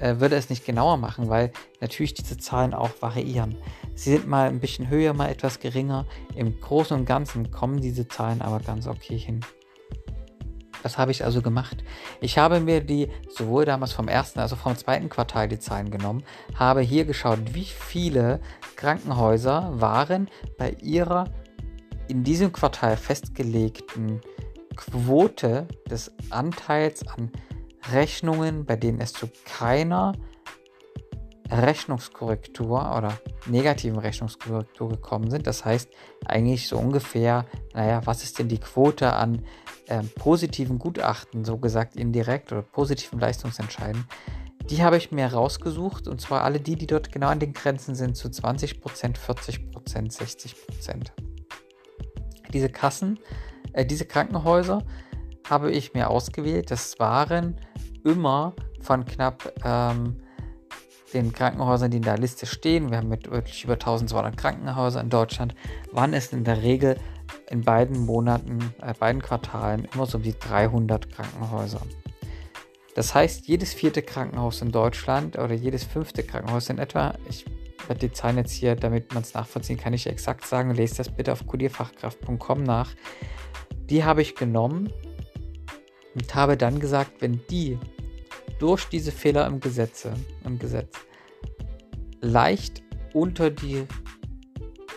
äh, 0.00 0.18
würde 0.18 0.36
es 0.36 0.50
nicht 0.50 0.64
genauer 0.64 0.96
machen, 0.96 1.28
weil 1.28 1.52
natürlich 1.80 2.14
diese 2.14 2.38
Zahlen 2.38 2.74
auch 2.74 2.90
variieren. 3.00 3.56
Sie 3.94 4.10
sind 4.10 4.26
mal 4.26 4.48
ein 4.48 4.60
bisschen 4.60 4.88
höher, 4.88 5.12
mal 5.12 5.28
etwas 5.28 5.60
geringer. 5.60 6.06
Im 6.34 6.60
Großen 6.60 6.96
und 6.96 7.04
Ganzen 7.06 7.50
kommen 7.50 7.80
diese 7.80 8.08
Zahlen 8.08 8.42
aber 8.42 8.60
ganz 8.60 8.86
okay 8.86 9.18
hin. 9.18 9.40
Was 10.82 10.96
habe 10.96 11.10
ich 11.10 11.24
also 11.24 11.42
gemacht? 11.42 11.84
Ich 12.20 12.38
habe 12.38 12.60
mir 12.60 12.80
die 12.80 13.08
sowohl 13.28 13.64
damals 13.64 13.92
vom 13.92 14.08
ersten 14.08 14.40
als 14.40 14.52
auch 14.52 14.58
vom 14.58 14.76
zweiten 14.76 15.08
Quartal 15.08 15.48
die 15.48 15.58
Zahlen 15.58 15.90
genommen, 15.90 16.24
habe 16.54 16.80
hier 16.80 17.04
geschaut, 17.04 17.54
wie 17.54 17.64
viele 17.64 18.40
Krankenhäuser 18.76 19.80
waren 19.80 20.28
bei 20.56 20.70
ihrer 20.80 21.24
in 22.08 22.24
diesem 22.24 22.52
Quartal 22.52 22.96
festgelegten 22.96 24.20
Quote 24.74 25.68
des 25.88 26.12
Anteils 26.30 27.06
an 27.06 27.30
Rechnungen, 27.92 28.64
bei 28.64 28.76
denen 28.76 29.00
es 29.00 29.12
zu 29.12 29.28
keiner 29.44 30.12
Rechnungskorrektur 31.50 32.96
oder 32.96 33.18
negativen 33.46 33.98
Rechnungskorrektur 33.98 34.88
gekommen 34.88 35.30
sind. 35.30 35.46
Das 35.46 35.64
heißt 35.64 35.88
eigentlich 36.24 36.68
so 36.68 36.78
ungefähr, 36.78 37.46
naja, 37.74 38.02
was 38.04 38.22
ist 38.22 38.38
denn 38.38 38.48
die 38.48 38.58
Quote 38.58 39.12
an 39.12 39.42
äh, 39.86 40.02
positiven 40.02 40.78
Gutachten, 40.78 41.44
so 41.44 41.58
gesagt 41.58 41.96
indirekt 41.96 42.52
oder 42.52 42.62
positiven 42.62 43.18
Leistungsentscheiden? 43.18 44.04
Die 44.68 44.84
habe 44.84 44.96
ich 44.96 45.10
mir 45.10 45.26
rausgesucht 45.26 46.06
und 46.06 46.20
zwar 46.20 46.44
alle 46.44 46.60
die, 46.60 46.76
die 46.76 46.86
dort 46.86 47.10
genau 47.10 47.28
an 47.28 47.40
den 47.40 47.52
Grenzen 47.52 47.94
sind, 47.94 48.16
zu 48.16 48.28
20%, 48.28 48.80
40%, 48.80 49.56
60%. 49.86 50.54
Diese 52.52 52.68
Kassen, 52.68 53.18
äh, 53.72 53.84
diese 53.84 54.04
Krankenhäuser 54.04 54.84
habe 55.48 55.72
ich 55.72 55.94
mir 55.94 56.10
ausgewählt. 56.10 56.70
Das 56.70 56.98
waren 57.00 57.56
immer 58.04 58.54
von 58.80 59.04
knapp 59.04 59.52
ähm, 59.64 60.16
den 61.12 61.32
Krankenhäusern, 61.32 61.90
die 61.90 61.98
in 61.98 62.02
der 62.02 62.18
Liste 62.18 62.46
stehen, 62.46 62.90
wir 62.90 62.98
haben 62.98 63.08
mit 63.08 63.30
wirklich 63.30 63.64
über 63.64 63.74
1200 63.74 64.36
Krankenhäusern 64.36 65.04
in 65.04 65.10
Deutschland, 65.10 65.54
waren 65.92 66.14
es 66.14 66.32
in 66.32 66.44
der 66.44 66.62
Regel 66.62 66.96
in 67.48 67.62
beiden 67.62 68.04
Monaten, 68.06 68.74
äh, 68.80 68.94
beiden 68.94 69.22
Quartalen 69.22 69.88
immer 69.92 70.06
so 70.06 70.18
um 70.18 70.22
die 70.22 70.38
300 70.38 71.10
Krankenhäuser. 71.10 71.80
Das 72.94 73.14
heißt, 73.14 73.46
jedes 73.46 73.72
vierte 73.72 74.02
Krankenhaus 74.02 74.62
in 74.62 74.72
Deutschland 74.72 75.38
oder 75.38 75.54
jedes 75.54 75.84
fünfte 75.84 76.22
Krankenhaus 76.22 76.70
in 76.70 76.78
etwa, 76.78 77.14
ich 77.28 77.44
werde 77.86 78.08
die 78.08 78.12
Zahlen 78.12 78.36
jetzt 78.36 78.52
hier, 78.52 78.76
damit 78.76 79.14
man 79.14 79.22
es 79.22 79.34
nachvollziehen 79.34 79.78
kann, 79.78 79.92
nicht 79.92 80.06
exakt 80.06 80.44
sagen, 80.44 80.74
lest 80.74 80.98
das 80.98 81.08
bitte 81.08 81.32
auf 81.32 81.46
kodierfachkraft.com 81.46 82.62
nach. 82.62 82.90
Die 83.88 84.04
habe 84.04 84.22
ich 84.22 84.34
genommen 84.34 84.92
und 86.14 86.34
habe 86.34 86.56
dann 86.56 86.80
gesagt, 86.80 87.20
wenn 87.20 87.40
die 87.48 87.78
durch 88.60 88.84
diese 88.84 89.10
Fehler 89.10 89.46
im, 89.46 89.58
Gesetze, 89.58 90.12
im 90.44 90.58
Gesetz 90.58 90.94
leicht 92.20 92.82
unter 93.12 93.50
die 93.50 93.86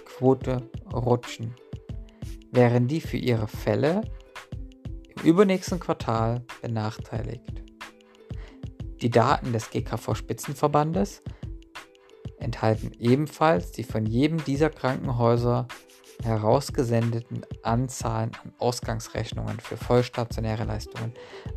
Quote 0.05 0.69
rutschen, 0.93 1.55
wären 2.51 2.87
die 2.87 3.01
für 3.01 3.17
ihre 3.17 3.47
Fälle 3.47 4.01
im 5.15 5.23
übernächsten 5.23 5.79
Quartal 5.79 6.45
benachteiligt. 6.61 7.63
Die 9.01 9.09
Daten 9.09 9.53
des 9.53 9.71
GKV 9.71 10.13
Spitzenverbandes 10.13 11.23
enthalten 12.39 12.91
ebenfalls 12.99 13.71
die 13.71 13.83
von 13.83 14.05
jedem 14.05 14.43
dieser 14.43 14.69
Krankenhäuser 14.69 15.67
herausgesendeten 16.23 17.45
Anzahlen 17.63 18.31
an 18.43 18.53
Ausgangsrechnungen 18.57 19.59
für 19.59 19.77
vollstationäre 19.77 20.63
Leistungen. 20.63 21.13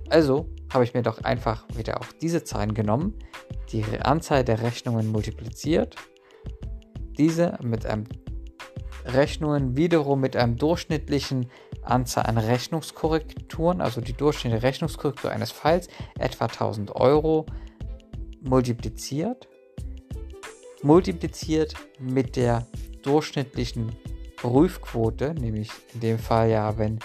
Also 0.09 0.49
habe 0.73 0.85
ich 0.85 0.95
mir 0.95 1.03
doch 1.03 1.23
einfach 1.23 1.65
wieder 1.75 2.01
auch 2.01 2.07
diese 2.21 2.45
Zahlen 2.45 2.75
genommen, 2.75 3.15
die 3.73 3.85
Anzahl 4.03 4.45
der 4.45 4.63
Rechnungen 4.63 5.11
multipliziert, 5.11 5.97
diese 7.19 7.59
mit 7.63 7.87
einem 7.87 8.05
Rechnungen 9.05 9.77
wiederum 9.77 10.21
mit 10.21 10.37
einem 10.37 10.57
durchschnittlichen 10.57 11.51
Anzahl 11.83 12.27
an 12.27 12.39
Rechnungskorrekturen, 12.39 13.81
also 13.81 14.01
die 14.01 14.13
durchschnittliche 14.13 14.65
Rechnungskorrektur 14.65 15.31
eines 15.31 15.53
Falls, 15.53 15.89
etwa 16.19 16.47
1000 16.47 16.95
Euro, 16.97 17.47
multipliziert, 18.43 19.49
multipliziert 20.83 21.75
mit 22.01 22.37
der 22.37 22.67
durchschnittlichen 23.03 23.93
Prüfquote, 24.37 25.35
nämlich 25.35 25.71
in 25.95 26.01
dem 26.01 26.19
Fall 26.19 26.51
ja, 26.51 26.79
wenn 26.79 26.99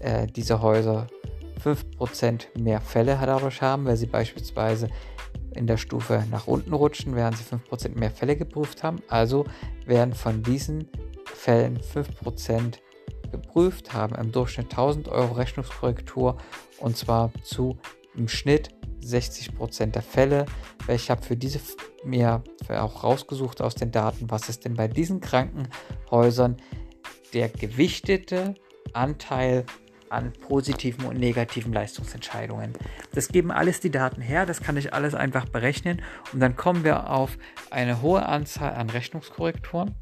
äh, 0.00 0.26
diese 0.26 0.62
Häuser 0.62 1.06
5% 1.62 2.58
mehr 2.58 2.80
Fälle 2.80 3.18
dadurch 3.20 3.60
haben, 3.62 3.84
weil 3.84 3.96
sie 3.96 4.06
beispielsweise 4.06 4.88
in 5.54 5.66
der 5.66 5.76
Stufe 5.76 6.24
nach 6.30 6.46
unten 6.46 6.72
rutschen, 6.72 7.14
während 7.14 7.36
sie 7.36 7.44
5% 7.44 7.98
mehr 7.98 8.10
Fälle 8.10 8.36
geprüft 8.36 8.82
haben. 8.82 9.02
Also 9.08 9.44
werden 9.84 10.14
von 10.14 10.42
diesen 10.42 10.88
Fällen 11.24 11.78
5% 11.78 12.78
geprüft, 13.30 13.92
haben 13.92 14.14
im 14.14 14.32
Durchschnitt 14.32 14.70
1000 14.70 15.08
Euro 15.08 15.34
Rechnungskorrektur 15.34 16.36
und 16.78 16.96
zwar 16.96 17.30
zu 17.42 17.78
im 18.16 18.28
Schnitt 18.28 18.70
60% 19.02 19.86
der 19.86 20.02
Fälle. 20.02 20.46
Ich 20.92 21.10
habe 21.10 21.22
für 21.22 21.36
diese 21.36 21.60
mir 22.04 22.42
auch 22.68 23.04
rausgesucht 23.04 23.62
aus 23.62 23.74
den 23.74 23.92
Daten, 23.92 24.30
was 24.30 24.48
ist 24.48 24.64
denn 24.64 24.74
bei 24.74 24.88
diesen 24.88 25.20
Krankenhäusern 25.20 26.56
der 27.32 27.48
gewichtete 27.48 28.54
Anteil 28.92 29.64
an 30.08 30.32
positiven 30.32 31.04
und 31.04 31.18
negativen 31.18 31.72
Leistungsentscheidungen. 31.72 32.72
Das 33.12 33.28
geben 33.28 33.52
alles 33.52 33.78
die 33.78 33.90
Daten 33.90 34.20
her, 34.20 34.44
das 34.44 34.60
kann 34.60 34.76
ich 34.76 34.92
alles 34.92 35.14
einfach 35.14 35.44
berechnen 35.44 36.02
und 36.32 36.40
dann 36.40 36.56
kommen 36.56 36.82
wir 36.82 37.10
auf 37.10 37.38
eine 37.70 38.02
hohe 38.02 38.26
Anzahl 38.26 38.74
an 38.74 38.90
Rechnungskorrekturen. 38.90 39.94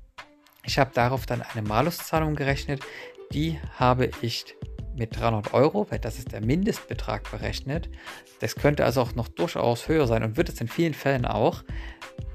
Ich 0.64 0.79
habe 0.79 0.90
darauf 0.94 1.27
dann 1.27 1.42
eine 1.42 1.66
Maluszahlung 1.66 2.35
gerechnet, 2.35 2.81
die 3.33 3.59
habe 3.77 4.11
ich 4.22 4.57
mit 4.98 5.18
300 5.18 5.54
Euro, 5.54 5.87
weil 5.90 5.98
das 5.98 6.18
ist 6.18 6.32
der 6.32 6.44
Mindestbetrag 6.44 7.30
berechnet. 7.30 7.88
Das 8.40 8.54
könnte 8.54 8.84
also 8.84 9.00
auch 9.00 9.14
noch 9.14 9.28
durchaus 9.28 9.88
höher 9.88 10.06
sein 10.06 10.22
und 10.22 10.37
wird 10.37 10.48
es 10.48 10.61
in 10.61 10.68
vielen 10.68 10.94
Fällen 10.94 11.24
auch. 11.24 11.64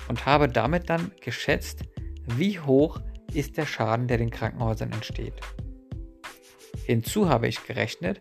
Und 0.08 0.26
habe 0.26 0.48
damit 0.50 0.90
dann 0.90 1.12
geschätzt, 1.22 1.84
wie 2.28 2.60
hoch 2.60 3.00
ist 3.34 3.58
der 3.58 3.66
Schaden, 3.66 4.08
der 4.08 4.18
den 4.18 4.32
Krankenhäusern 4.32 4.92
entsteht. 4.92 5.36
Hinzu 6.86 7.30
habe 7.30 7.48
ich 7.48 7.66
gerechnet, 7.66 8.20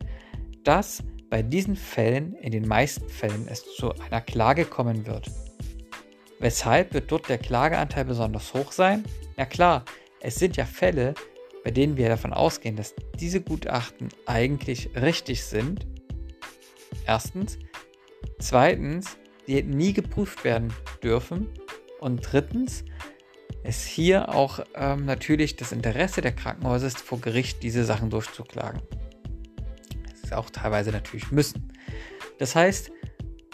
dass 0.65 1.03
bei 1.31 1.43
diesen 1.43 1.77
Fällen 1.77 2.35
in 2.35 2.53
den 2.53 2.69
meisten 2.69 3.09
Fällen 3.09 3.47
es 3.49 3.65
zu 3.77 3.93
einer 3.95 4.21
Klage 4.21 4.65
kommen 4.65 5.07
wird. 5.07 5.31
Weshalb 6.39 6.93
wird 6.93 7.11
dort 7.11 7.29
der 7.29 7.39
Klageanteil 7.39 8.05
besonders 8.05 8.53
hoch 8.53 8.73
sein? 8.73 9.05
Ja 9.37 9.47
klar, 9.47 9.85
es 10.21 10.37
sind 10.37 10.57
ja 10.57 10.65
Fälle, 10.65 11.15
bei 11.65 11.71
denen 11.71 11.97
wir 11.97 12.09
davon 12.09 12.33
ausgehen, 12.33 12.77
dass 12.77 12.95
diese 13.19 13.41
Gutachten 13.41 14.09
eigentlich 14.27 14.91
richtig 14.97 15.45
sind. 15.45 15.87
Erstens. 17.07 17.59
Zweitens, 18.39 19.17
die 19.47 19.57
hätten 19.57 19.71
nie 19.71 19.93
geprüft 19.93 20.45
werden 20.45 20.73
dürfen. 21.03 21.49
Und 22.01 22.27
drittens, 22.33 22.85
es 23.63 23.85
hier 23.85 24.35
auch 24.35 24.61
ähm, 24.75 25.05
natürlich 25.05 25.57
das 25.57 25.73
Interesse 25.73 26.21
der 26.21 26.33
Krankenhäuser 26.33 26.89
ist, 26.89 26.99
vor 26.99 27.21
Gericht 27.21 27.63
diese 27.63 27.85
Sachen 27.85 28.11
durchzuklagen. 28.11 28.83
Das 30.11 30.23
ist 30.25 30.33
auch 30.33 30.51
teilweise 30.51 30.91
natürlich 30.91 31.31
müssen. 31.31 31.73
Das 32.39 32.57
heißt, 32.57 32.91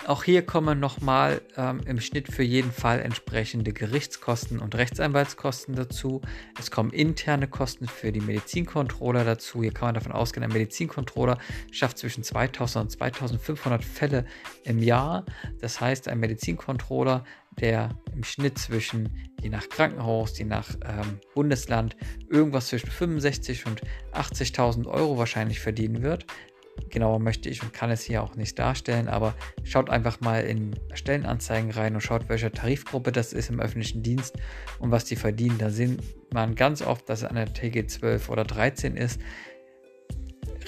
auch 0.09 0.25
hier 0.25 0.41
kommen 0.41 0.81
nochmal 0.81 1.43
ähm, 1.59 1.81
im 1.85 2.01
Schnitt 2.01 2.33
für 2.33 2.43
jeden 2.43 2.73
Fall 2.73 3.01
entsprechende 3.01 3.75
Gerichtskosten 3.75 4.59
und 4.59 4.75
Rechtsanwaltskosten 4.75 5.75
dazu. 5.75 6.23
Es 6.59 6.71
kommen 6.71 6.91
interne 6.93 7.47
Kosten 7.47 7.87
für 7.87 8.11
die 8.11 8.23
Medizincontroller 8.23 9.25
dazu. 9.25 9.63
Hier 9.63 9.73
kann 9.73 9.89
man 9.89 9.95
davon 9.97 10.13
ausgehen, 10.13 10.45
ein 10.45 10.53
Medizincontroller 10.53 11.37
schafft 11.71 11.99
zwischen 11.99 12.25
2000 12.25 12.85
und 12.85 12.91
2500 12.91 13.85
Fälle 13.85 14.25
im 14.65 14.79
Jahr. 14.79 15.27
Das 15.61 15.79
heißt, 15.79 16.09
ein 16.09 16.21
Medizincontroller, 16.21 17.25
der 17.61 17.91
im 18.15 18.25
Schnitt 18.25 18.59
zwischen, 18.59 19.31
je 19.43 19.51
nach 19.51 19.69
Krankenhaus, 19.69 20.39
je 20.39 20.47
nach 20.47 20.71
ähm, 20.87 21.21
Bundesland, 21.35 21.97
irgendwas 22.31 22.69
zwischen 22.69 22.91
65 22.91 23.67
und 23.67 23.83
80.000 24.13 24.87
Euro 24.87 25.19
wahrscheinlich 25.19 25.61
verdienen 25.61 26.03
wird, 26.03 26.25
Genauer 26.91 27.19
möchte 27.19 27.49
ich 27.49 27.63
und 27.63 27.73
kann 27.73 27.91
es 27.91 28.03
hier 28.03 28.23
auch 28.23 28.35
nicht 28.35 28.59
darstellen, 28.59 29.09
aber 29.09 29.35
schaut 29.65 29.91
einfach 29.91 30.21
mal 30.21 30.41
in 30.41 30.75
Stellenanzeigen 30.95 31.71
rein 31.71 31.95
und 31.95 32.01
schaut, 32.01 32.29
welche 32.29 32.51
Tarifgruppe 32.51 33.13
das 33.13 33.33
ist 33.33 33.51
im 33.51 33.61
öffentlichen 33.61 34.03
Dienst 34.03 34.37
und 34.79 34.91
was 34.91 35.05
die 35.05 35.17
verdienen. 35.17 35.59
Da 35.59 35.71
sieht 35.71 36.01
man 36.33 36.55
ganz 36.55 36.83
oft, 36.83 37.09
dass 37.09 37.23
es 37.23 37.25
an 37.29 37.37
der 37.37 37.53
TG 37.53 37.87
12 37.87 38.29
oder 38.29 38.45
13 38.45 38.97
ist. 38.97 39.21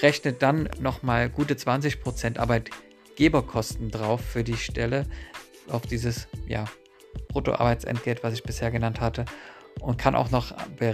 Rechnet 0.01 0.41
dann 0.41 0.69
nochmal 0.79 1.29
gute 1.29 1.55
20% 1.55 2.37
Arbeitgeberkosten 2.37 3.89
drauf 3.89 4.21
für 4.21 4.43
die 4.43 4.57
Stelle 4.57 5.05
auf 5.67 5.83
dieses 5.83 6.27
ja, 6.47 6.65
Bruttoarbeitsentgelt, 7.29 8.23
was 8.23 8.33
ich 8.33 8.43
bisher 8.43 8.71
genannt 8.71 8.99
hatte 8.99 9.25
und 9.79 9.97
kann 9.97 10.15
auch 10.15 10.31
noch 10.31 10.53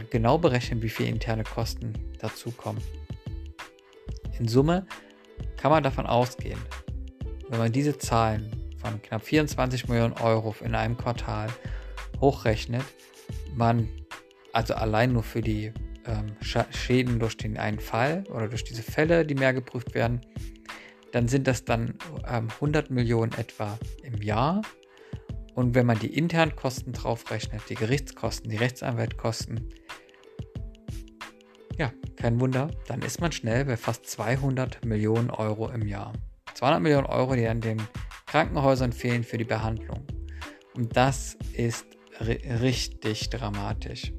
genau 0.09 0.37
berechnen, 0.37 0.81
wie 0.81 0.89
viele 0.89 1.09
interne 1.09 1.43
Kosten 1.43 1.93
dazukommen. 2.19 2.81
In 4.39 4.47
Summe 4.47 4.85
kann 5.57 5.71
man 5.71 5.83
davon 5.83 6.05
ausgehen, 6.05 6.59
wenn 7.49 7.59
man 7.59 7.71
diese 7.71 7.97
Zahlen 7.97 8.51
von 8.77 9.01
knapp 9.01 9.23
24 9.23 9.87
Millionen 9.87 10.13
Euro 10.13 10.55
in 10.61 10.75
einem 10.75 10.97
Quartal 10.97 11.49
hochrechnet, 12.19 12.85
man 13.55 13.87
also 14.53 14.73
allein 14.73 15.13
nur 15.13 15.23
für 15.23 15.41
die 15.41 15.71
ähm, 16.05 16.35
Schäden 16.41 17.19
durch 17.19 17.37
den 17.37 17.57
einen 17.57 17.79
Fall 17.79 18.23
oder 18.29 18.47
durch 18.47 18.63
diese 18.63 18.81
Fälle, 18.83 19.25
die 19.25 19.35
mehr 19.35 19.53
geprüft 19.53 19.93
werden, 19.93 20.21
dann 21.11 21.27
sind 21.27 21.47
das 21.47 21.65
dann 21.65 21.95
ähm, 22.27 22.47
100 22.55 22.89
Millionen 22.89 23.33
etwa 23.33 23.77
im 24.03 24.21
Jahr. 24.21 24.61
Und 25.53 25.73
wenn 25.73 25.85
man 25.85 25.99
die 25.99 26.15
internen 26.15 26.55
Kosten 26.55 26.93
draufrechnet, 26.93 27.61
die 27.69 27.75
Gerichtskosten, 27.75 28.49
die 28.49 28.57
Rechtsanwaltkosten, 28.57 29.69
ja, 31.77 31.91
kein 32.15 32.39
Wunder, 32.39 32.71
dann 32.87 33.01
ist 33.01 33.21
man 33.21 33.31
schnell 33.31 33.65
bei 33.65 33.77
fast 33.77 34.05
200 34.07 34.83
Millionen 34.83 35.29
Euro 35.29 35.69
im 35.69 35.87
Jahr. 35.87 36.13
200 36.55 36.81
Millionen 36.81 37.05
Euro, 37.05 37.35
die 37.35 37.47
an 37.47 37.61
den 37.61 37.81
Krankenhäusern 38.25 38.91
fehlen 38.91 39.23
für 39.23 39.37
die 39.37 39.43
Behandlung. 39.43 40.05
Und 40.73 40.97
das 40.97 41.37
ist 41.53 41.85
richtig 42.19 43.29
dramatisch. 43.29 44.11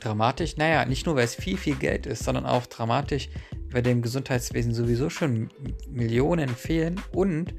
Dramatisch, 0.00 0.56
naja, 0.56 0.84
nicht 0.84 1.06
nur 1.06 1.16
weil 1.16 1.24
es 1.24 1.34
viel, 1.34 1.56
viel 1.56 1.74
Geld 1.74 2.06
ist, 2.06 2.24
sondern 2.24 2.46
auch 2.46 2.66
dramatisch, 2.66 3.30
weil 3.70 3.82
dem 3.82 4.02
Gesundheitswesen 4.02 4.72
sowieso 4.72 5.10
schon 5.10 5.48
Millionen 5.88 6.50
fehlen 6.50 7.00
und 7.12 7.54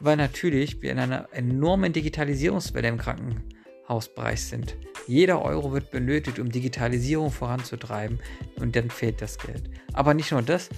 weil 0.00 0.16
natürlich 0.16 0.82
wir 0.82 0.92
in 0.92 0.98
einer 0.98 1.28
enormen 1.32 1.92
Digitalisierungswelle 1.92 2.88
im 2.88 2.98
Krankenhausbereich 2.98 4.42
sind. 4.42 4.76
Jeder 5.08 5.42
Euro 5.42 5.72
wird 5.72 5.90
benötigt, 5.90 6.38
um 6.38 6.50
Digitalisierung 6.50 7.30
voranzutreiben 7.30 8.20
und 8.60 8.76
dann 8.76 8.90
fehlt 8.90 9.22
das 9.22 9.38
Geld. 9.38 9.70
Aber 9.94 10.12
nicht 10.12 10.30
nur 10.30 10.42
das, 10.42 10.68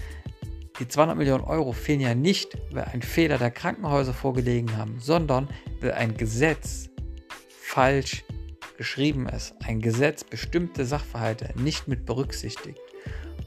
die 0.78 0.86
200 0.86 1.18
Millionen 1.18 1.42
Euro 1.42 1.72
fehlen 1.72 2.00
ja 2.00 2.14
nicht, 2.14 2.56
weil 2.70 2.84
ein 2.84 3.02
Fehler 3.02 3.38
der 3.38 3.50
Krankenhäuser 3.50 4.14
vorgelegen 4.14 4.76
haben, 4.76 5.00
sondern 5.00 5.48
weil 5.80 5.92
ein 5.92 6.16
Gesetz 6.16 6.88
falsch 7.50 8.24
geschrieben 8.78 9.28
ist, 9.28 9.54
ein 9.64 9.80
Gesetz 9.80 10.22
bestimmte 10.22 10.86
Sachverhalte 10.86 11.52
nicht 11.60 11.88
mit 11.88 12.06
berücksichtigt 12.06 12.78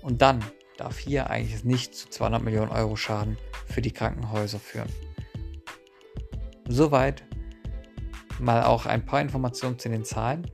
und 0.01 0.21
dann 0.21 0.43
darf 0.77 0.99
hier 0.99 1.29
eigentlich 1.29 1.63
nicht 1.63 1.95
zu 1.95 2.09
200 2.09 2.43
Millionen 2.43 2.71
Euro 2.71 2.97
Schaden 2.97 3.37
für 3.67 3.81
die 3.81 3.91
Krankenhäuser 3.91 4.59
führen. 4.59 4.89
Soweit 6.67 7.23
mal 8.39 8.63
auch 8.63 8.85
ein 8.85 9.05
paar 9.05 9.21
Informationen 9.21 9.79
zu 9.79 9.89
den 9.89 10.03
Zahlen. 10.03 10.45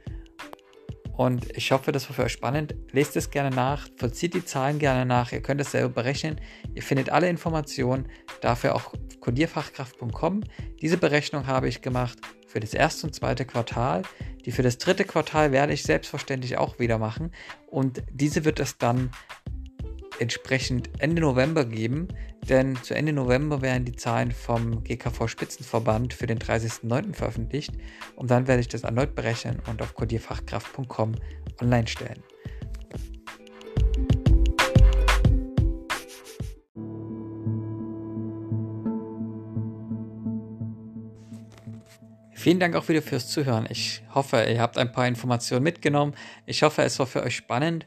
Und 1.20 1.58
ich 1.58 1.74
hoffe, 1.74 1.92
das 1.92 2.08
war 2.08 2.16
für 2.16 2.24
euch 2.24 2.32
spannend. 2.32 2.76
Lest 2.94 3.18
es 3.18 3.30
gerne 3.30 3.54
nach, 3.54 3.90
vollzieht 3.98 4.34
die 4.34 4.46
Zahlen 4.46 4.80
gerne 4.80 5.06
nach. 5.06 5.34
Ihr 5.34 5.42
könnt 5.42 5.60
es 5.60 5.72
selber 5.72 5.90
berechnen. 5.90 6.40
Ihr 6.76 6.82
findet 6.82 7.10
alle 7.10 7.28
Informationen 7.28 8.08
dafür 8.40 8.74
auch 8.74 8.94
codierfachkraft.com. 9.20 10.46
Diese 10.82 10.96
Berechnung 10.96 11.46
habe 11.46 11.68
ich 11.68 11.82
gemacht 11.82 12.18
für 12.48 12.62
das 12.62 12.74
erste 12.74 13.06
und 13.06 13.14
zweite 13.14 13.44
Quartal. 13.44 14.04
Die 14.46 14.54
für 14.54 14.64
das 14.64 14.78
dritte 14.78 15.04
Quartal 15.04 15.52
werde 15.52 15.74
ich 15.74 15.84
selbstverständlich 15.84 16.58
auch 16.58 16.80
wieder 16.80 16.98
machen. 16.98 17.34
Und 17.68 18.02
diese 18.14 18.46
wird 18.46 18.62
es 18.62 18.78
dann 18.78 19.12
entsprechend 20.20 20.90
Ende 21.00 21.22
November 21.22 21.66
geben, 21.66 22.08
denn 22.48 22.76
zu 22.84 22.94
Ende 22.94 23.14
November 23.14 23.62
werden 23.62 23.86
die 23.86 23.96
Zahlen 23.96 24.32
vom 24.32 24.84
GKV 24.84 25.28
Spitzenverband 25.28 26.14
für 26.14 26.28
den 26.28 26.40
30.09. 26.40 27.14
veröffentlicht 27.14 27.74
und 28.16 28.32
dann 28.32 28.48
werde 28.48 28.62
ich 28.62 28.68
das 28.68 28.84
erneut 28.84 29.16
berechnen 29.16 29.62
und 29.68 29.82
auf 29.82 29.96
codierfachkraft.com 29.96 31.16
online 31.62 31.88
stellen. 31.88 32.24
Vielen 42.40 42.62
Dank 42.62 42.74
auch 42.78 42.88
wieder 42.88 43.02
fürs 43.02 43.28
Zuhören. 43.28 43.68
Ich 43.70 44.02
hoffe, 44.16 44.42
ihr 44.50 44.62
habt 44.62 44.78
ein 44.78 44.94
paar 44.94 45.06
Informationen 45.06 45.62
mitgenommen. 45.62 46.14
Ich 46.46 46.64
hoffe, 46.64 46.84
es 46.84 46.98
war 46.98 47.06
für 47.06 47.22
euch 47.22 47.36
spannend. 47.36 47.86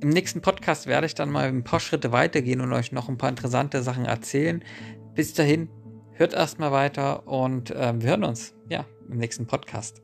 Im 0.00 0.08
nächsten 0.08 0.40
Podcast 0.40 0.86
werde 0.86 1.06
ich 1.06 1.14
dann 1.14 1.30
mal 1.30 1.46
ein 1.46 1.62
paar 1.62 1.80
Schritte 1.80 2.10
weitergehen 2.10 2.62
und 2.62 2.72
euch 2.72 2.90
noch 2.90 3.08
ein 3.08 3.18
paar 3.18 3.28
interessante 3.28 3.82
Sachen 3.82 4.06
erzählen. 4.06 4.64
Bis 5.14 5.34
dahin, 5.34 5.68
hört 6.14 6.32
erstmal 6.32 6.72
weiter 6.72 7.26
und 7.26 7.70
äh, 7.70 7.92
wir 8.00 8.10
hören 8.10 8.24
uns 8.24 8.54
ja 8.68 8.86
im 9.10 9.18
nächsten 9.18 9.46
Podcast. 9.46 10.00